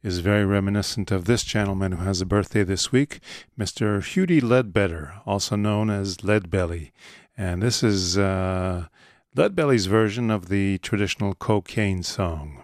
is 0.01 0.17
very 0.17 0.45
reminiscent 0.45 1.11
of 1.11 1.25
this 1.25 1.43
gentleman 1.43 1.91
who 1.91 2.05
has 2.05 2.21
a 2.21 2.25
birthday 2.25 2.63
this 2.63 2.91
week, 2.91 3.19
Mr. 3.55 4.01
Huddie 4.01 4.41
Ledbetter, 4.41 5.13
also 5.27 5.55
known 5.55 5.91
as 5.91 6.17
Leadbelly. 6.23 6.89
And 7.37 7.61
this 7.61 7.83
is 7.83 8.17
uh, 8.17 8.87
Leadbelly's 9.35 9.85
version 9.85 10.31
of 10.31 10.49
the 10.49 10.79
traditional 10.79 11.35
cocaine 11.35 12.01
song. 12.01 12.63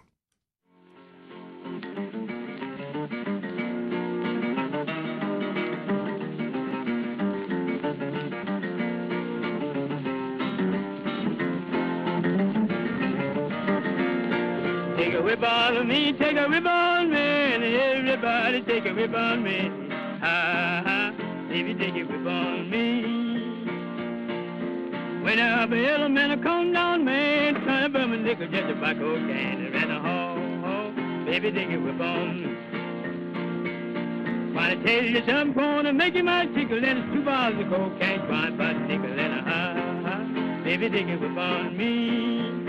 Me, 15.93 16.13
take 16.13 16.37
a 16.37 16.47
whip 16.47 16.65
on 16.65 17.11
me, 17.11 17.17
everybody 17.17 18.61
take 18.63 18.85
a 18.85 18.93
whip 18.93 19.13
on 19.13 19.43
me. 19.43 19.69
Ha 20.21 20.81
ha, 20.85 21.13
baby, 21.49 21.75
take 21.75 21.95
a 21.95 22.03
whip 22.03 22.25
on 22.25 22.69
me. 22.69 23.03
When 25.23 25.39
I 25.39 25.65
be 25.67 25.85
elemental 25.85 26.41
come 26.41 26.73
down, 26.73 27.05
man, 27.05 27.61
trying 27.63 27.83
to 27.83 27.89
burn 27.89 28.09
my 28.09 28.17
nickel 28.17 28.47
just 28.47 28.63
a 28.63 28.73
tobacco 28.73 29.15
can 29.17 29.65
and 29.65 29.73
ran 29.73 29.91
a 29.91 29.99
ho, 29.99 30.91
baby, 31.25 31.51
take 31.51 31.69
a 31.69 31.77
whip 31.77 32.01
on 32.01 32.41
me. 32.41 32.49
Wanna 34.55 34.83
tell 34.83 35.03
you 35.03 35.21
something, 35.27 35.53
gonna 35.53 35.93
make 35.93 36.15
you 36.15 36.23
my 36.23 36.47
tickle, 36.47 36.83
and 36.83 36.99
it's 36.99 37.13
two 37.13 37.23
bars 37.23 37.53
of 37.59 37.69
cocaine, 37.69 38.25
trying 38.27 38.57
by 38.57 38.73
nickel 38.73 39.19
and 39.19 39.33
a 39.33 39.41
ha 39.43 39.61
ha, 40.05 40.63
baby, 40.63 40.89
take 40.89 41.07
a 41.07 41.17
whip 41.17 41.37
on 41.37 41.77
me. 41.77 42.62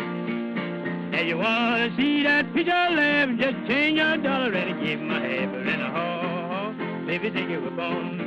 Now 1.14 1.20
you 1.20 1.38
wanna 1.38 1.94
see 1.96 2.24
that 2.24 2.52
picture 2.52 2.72
laugh, 2.72 3.28
just 3.38 3.68
change 3.68 3.98
your 3.98 4.16
dollar 4.16 4.52
and 4.52 4.84
give 4.84 4.98
my 5.00 5.20
half 5.20 5.54
and 5.54 5.80
a 5.80 5.90
ho, 5.94 6.74
baby, 7.06 7.30
take 7.30 7.50
a 7.50 7.60
whip 7.60 7.78
on. 7.78 8.18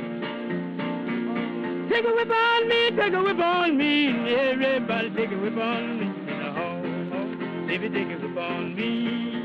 Take 1.90 2.06
a 2.06 2.14
whip 2.14 2.30
on 2.30 2.66
me, 2.66 2.90
take 2.96 3.12
a 3.12 3.22
whip 3.22 3.38
on 3.38 3.76
me, 3.76 4.08
everybody 4.32 5.10
take 5.10 5.30
a 5.30 5.36
whip 5.36 5.58
on 5.58 6.00
me, 6.00 6.06
and 6.32 6.42
a 6.46 6.50
ho, 6.50 7.66
baby, 7.66 7.90
take 7.90 8.08
a 8.08 8.16
whip 8.26 8.38
on 8.38 8.74
me. 8.74 9.36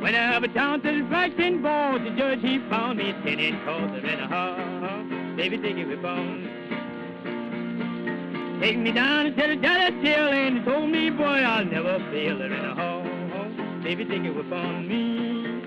When 0.00 0.14
I 0.14 0.32
have 0.32 0.44
a 0.44 0.48
to 0.48 1.08
vaccine 1.10 1.60
board, 1.60 2.04
the 2.06 2.10
judge 2.16 2.40
he 2.40 2.58
found 2.70 2.96
me 2.96 3.12
ten 3.22 3.38
in 3.38 3.60
court 3.66 4.02
and 4.02 4.18
a 4.18 4.28
ho, 4.28 5.36
baby, 5.36 5.58
take 5.58 5.76
a 5.76 5.84
whip 5.84 6.02
on 6.06 6.42
me. 6.42 6.71
Take 8.62 8.78
me 8.78 8.92
down 8.92 9.26
and 9.26 9.34
tell 9.36 9.48
the 9.48 9.56
judge 9.56 9.92
still 9.98 10.28
and 10.28 10.58
he 10.58 10.64
told 10.64 10.88
me, 10.88 11.10
boy, 11.10 11.24
I'll 11.24 11.64
never 11.64 11.98
fail 12.12 12.38
her 12.38 12.46
in 12.46 12.52
a 12.52 12.74
ho, 12.76 13.02
ho. 13.32 13.82
Baby, 13.82 14.04
take 14.04 14.22
a 14.22 14.30
whip 14.30 14.52
on 14.52 14.86
me. 14.86 15.64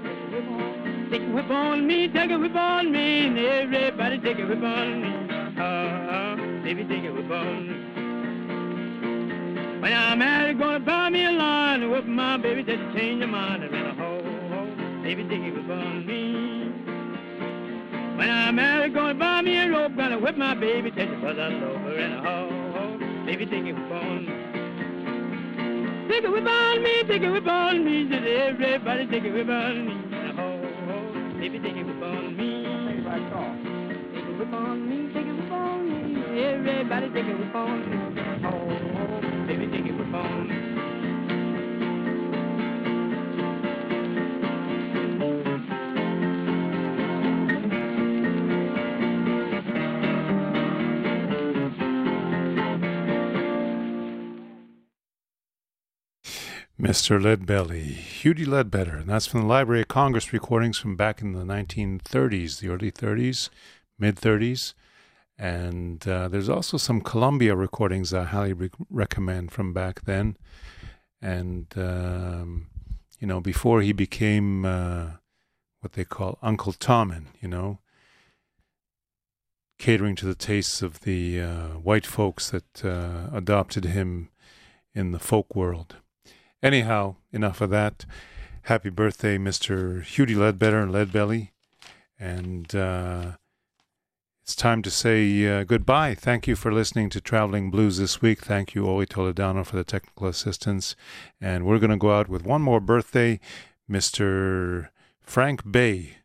Take 1.12 1.22
a 1.24 1.32
whip 1.34 1.50
on 1.50 1.86
me, 1.86 2.08
take 2.08 2.32
a 2.32 2.39
whip 2.39 2.56
on 2.56 2.93
me, 2.93 3.28
and 3.28 3.38
everybody 3.38 4.18
take 4.20 4.39
a 4.39 4.46
whip 4.46 4.64
on 4.64 5.02
me. 5.02 5.10
Ha, 5.58 6.38
baby, 6.64 6.86
take 6.86 7.04
a 7.04 7.12
whip 7.12 7.30
on 7.30 7.68
me. 7.68 7.76
When 9.82 9.91
I'm 9.91 10.20
married, 10.20 10.58
gonna 10.58 10.80
buy 10.80 11.10
me 11.10 11.26
a 11.26 11.32
line 11.32 11.84
and 11.84 11.91
whip 11.91 12.06
my 12.06 12.38
baby 12.38 12.64
just 12.64 12.80
to 12.80 12.93
change 12.98 13.20
your 13.20 13.28
mind 13.28 13.62
and 13.62 13.76
in 13.76 13.86
a 13.88 13.93
ho, 13.93 14.22
ho. 14.24 14.68
Baby, 15.04 15.24
take 15.24 15.41
a 15.41 15.52
whip 15.52 15.70
on 15.70 16.06
me. 16.06 16.72
When 18.16 18.30
I'm 18.30 18.56
married, 18.56 18.93
gonna 18.93 19.16
buy 19.16 19.41
me 19.41 19.58
a 19.58 19.70
rope, 19.70 19.98
gonna 19.98 20.18
whip 20.18 20.38
my 20.38 20.56
baby 20.56 20.91
just 20.91 21.12
to 21.12 21.20
put 21.20 21.38
over 21.38 22.00
in 22.00 22.14
a 22.14 22.22
ho, 22.24 22.50
ho. 22.50 22.64
Baby, 23.38 23.52
take 23.52 23.66
a 23.66 23.74
whip 23.74 23.92
on 23.92 24.26
me. 24.26 24.32
Take 26.08 26.24
a 26.24 26.32
whip 26.32 26.48
on 26.48 26.82
me, 26.82 27.04
take 27.04 27.22
a 27.22 27.30
whip 27.30 27.46
on 27.46 27.84
me, 27.84 28.08
just 28.08 28.24
everybody 28.26 29.08
take 29.08 29.26
a 29.26 29.30
whip 29.30 29.50
on 29.50 29.88
me. 29.88 29.94
Ho, 30.38 30.64
ho, 30.88 30.98
baby, 31.38 31.60
take 31.60 31.76
a 31.76 31.84
whip 31.84 32.02
on 32.02 32.38
me. 32.38 32.64
Take 34.14 34.24
a 34.24 34.32
whip 34.40 34.54
on 34.54 34.88
me, 34.88 35.14
take 35.14 35.28
a 35.28 35.34
whip 35.36 35.52
on 35.52 35.84
me, 35.84 36.44
everybody 36.46 37.10
take 37.10 37.26
a 37.26 37.36
whip 37.36 37.56
on 37.56 37.90
me. 37.90 37.98
Ho, 38.48 38.74
Mr. 56.86 57.20
Leadbelly, 57.20 57.96
Huddie 58.22 58.46
Ledbetter, 58.46 58.98
and 58.98 59.10
that's 59.10 59.26
from 59.26 59.42
the 59.42 59.48
Library 59.48 59.82
of 59.82 59.88
Congress 59.88 60.32
recordings 60.32 60.78
from 60.78 60.96
back 60.96 61.20
in 61.20 61.32
the 61.32 61.44
1930s, 61.44 62.60
the 62.60 62.70
early 62.70 62.92
30s, 62.92 63.50
mid 63.98 64.18
30s. 64.18 64.76
And 65.36 66.08
uh, 66.08 66.28
there's 66.28 66.48
also 66.48 66.78
some 66.78 67.02
Columbia 67.02 67.56
recordings 67.56 68.14
I 68.14 68.26
highly 68.26 68.54
re- 68.54 68.70
recommend 68.92 69.52
from 69.52 69.74
back 69.74 70.06
then. 70.06 70.38
And, 71.20 71.66
um, 71.76 72.68
you 73.20 73.26
know, 73.26 73.42
before 73.42 73.82
he 73.82 73.92
became 73.92 74.64
uh, 74.64 75.14
what 75.80 75.94
they 75.94 76.06
call 76.06 76.38
Uncle 76.44 76.74
Tommen, 76.74 77.30
you 77.42 77.48
know, 77.48 77.80
catering 79.80 80.16
to 80.18 80.28
the 80.28 80.36
tastes 80.36 80.84
of 80.84 81.00
the 81.00 81.42
uh, 81.42 81.68
white 81.80 82.06
folks 82.06 82.52
that 82.52 82.86
uh, 82.86 83.36
adopted 83.36 83.86
him 83.86 84.30
in 84.94 85.14
the 85.14 85.20
folk 85.20 85.56
world. 85.56 85.96
Anyhow, 86.66 87.18
enough 87.32 87.61
of 87.61 87.70
that. 87.70 88.05
Happy 88.63 88.89
birthday, 88.89 89.38
Mr. 89.38 90.03
Huddie 90.03 90.34
Ledbetter 90.34 90.80
and 90.80 90.91
Leadbelly. 90.91 91.49
And 92.20 92.74
uh, 92.74 93.34
it's 94.41 94.55
time 94.55 94.82
to 94.82 94.89
say 94.89 95.45
uh, 95.45 95.63
goodbye. 95.63 96.16
Thank 96.16 96.47
you 96.47 96.55
for 96.55 96.74
listening 96.74 97.11
to 97.11 97.22
Traveling 97.22 97.70
Blues 97.70 97.99
this 97.99 98.20
week. 98.20 98.41
Thank 98.41 98.74
you, 98.74 98.88
Oli 98.88 99.05
Toledano, 99.05 99.63
for 99.63 99.76
the 99.76 99.84
technical 99.84 100.26
assistance. 100.26 100.95
And 101.39 101.68
we're 101.68 101.78
going 101.78 101.91
to 101.91 101.97
go 101.97 102.18
out 102.18 102.30
with 102.30 102.47
one 102.47 102.63
more 102.63 102.80
birthday, 102.80 103.39
Mr. 103.88 104.89
Frank 105.22 105.72
Bey, 105.72 106.18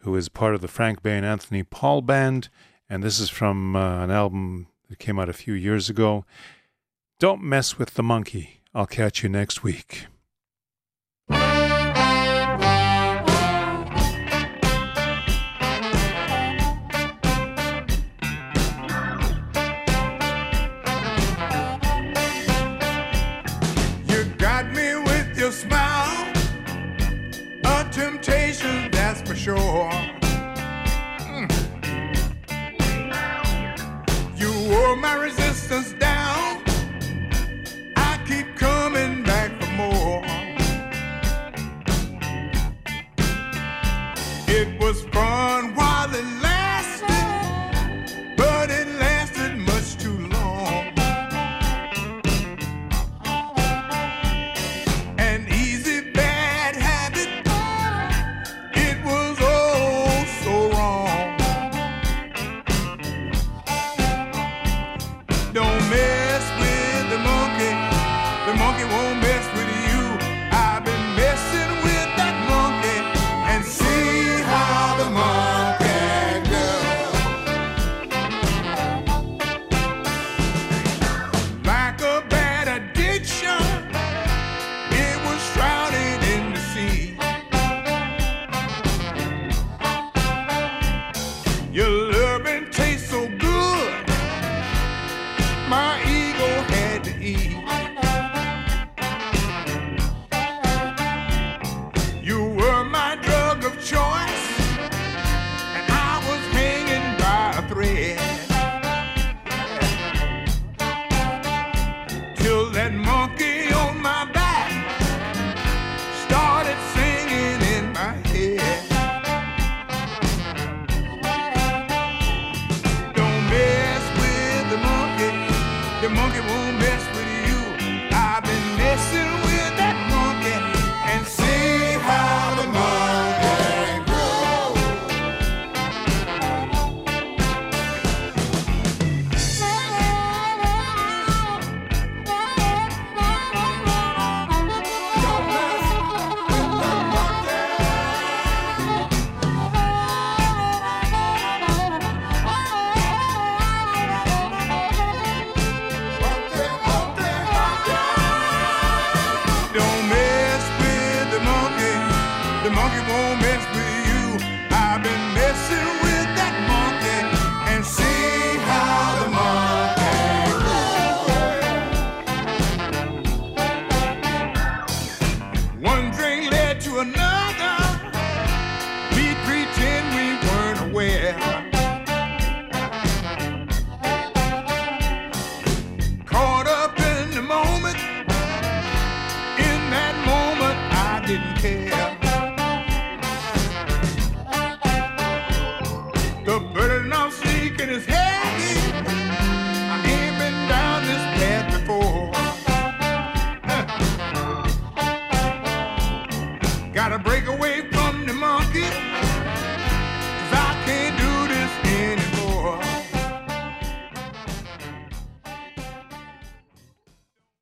who 0.00 0.14
is 0.16 0.28
part 0.28 0.54
of 0.54 0.60
the 0.60 0.68
Frank 0.68 1.02
Bey 1.02 1.16
and 1.16 1.24
Anthony 1.24 1.62
Paule 1.62 2.02
Band. 2.02 2.50
And 2.90 3.02
this 3.02 3.18
is 3.18 3.30
from 3.30 3.74
uh, 3.74 4.04
an 4.04 4.10
album 4.10 4.66
that 4.90 4.98
came 4.98 5.18
out 5.18 5.30
a 5.30 5.32
few 5.32 5.54
years 5.54 5.88
ago. 5.88 6.26
Don't 7.18 7.42
Mess 7.42 7.78
with 7.78 7.94
the 7.94 8.02
Monkey. 8.02 8.61
I'll 8.74 8.86
catch 8.86 9.22
you 9.22 9.28
next 9.28 9.62
week. 9.62 10.06
smile, 25.52 26.32
a 27.64 27.84
temptation 27.92 28.90
that's 28.90 29.20
for 29.20 29.34
sure. 29.34 29.90
Mm. 31.28 31.50
You 34.36 34.50
wore 34.70 34.96
my 34.96 35.14
resistance 35.16 35.92
down. 35.92 36.21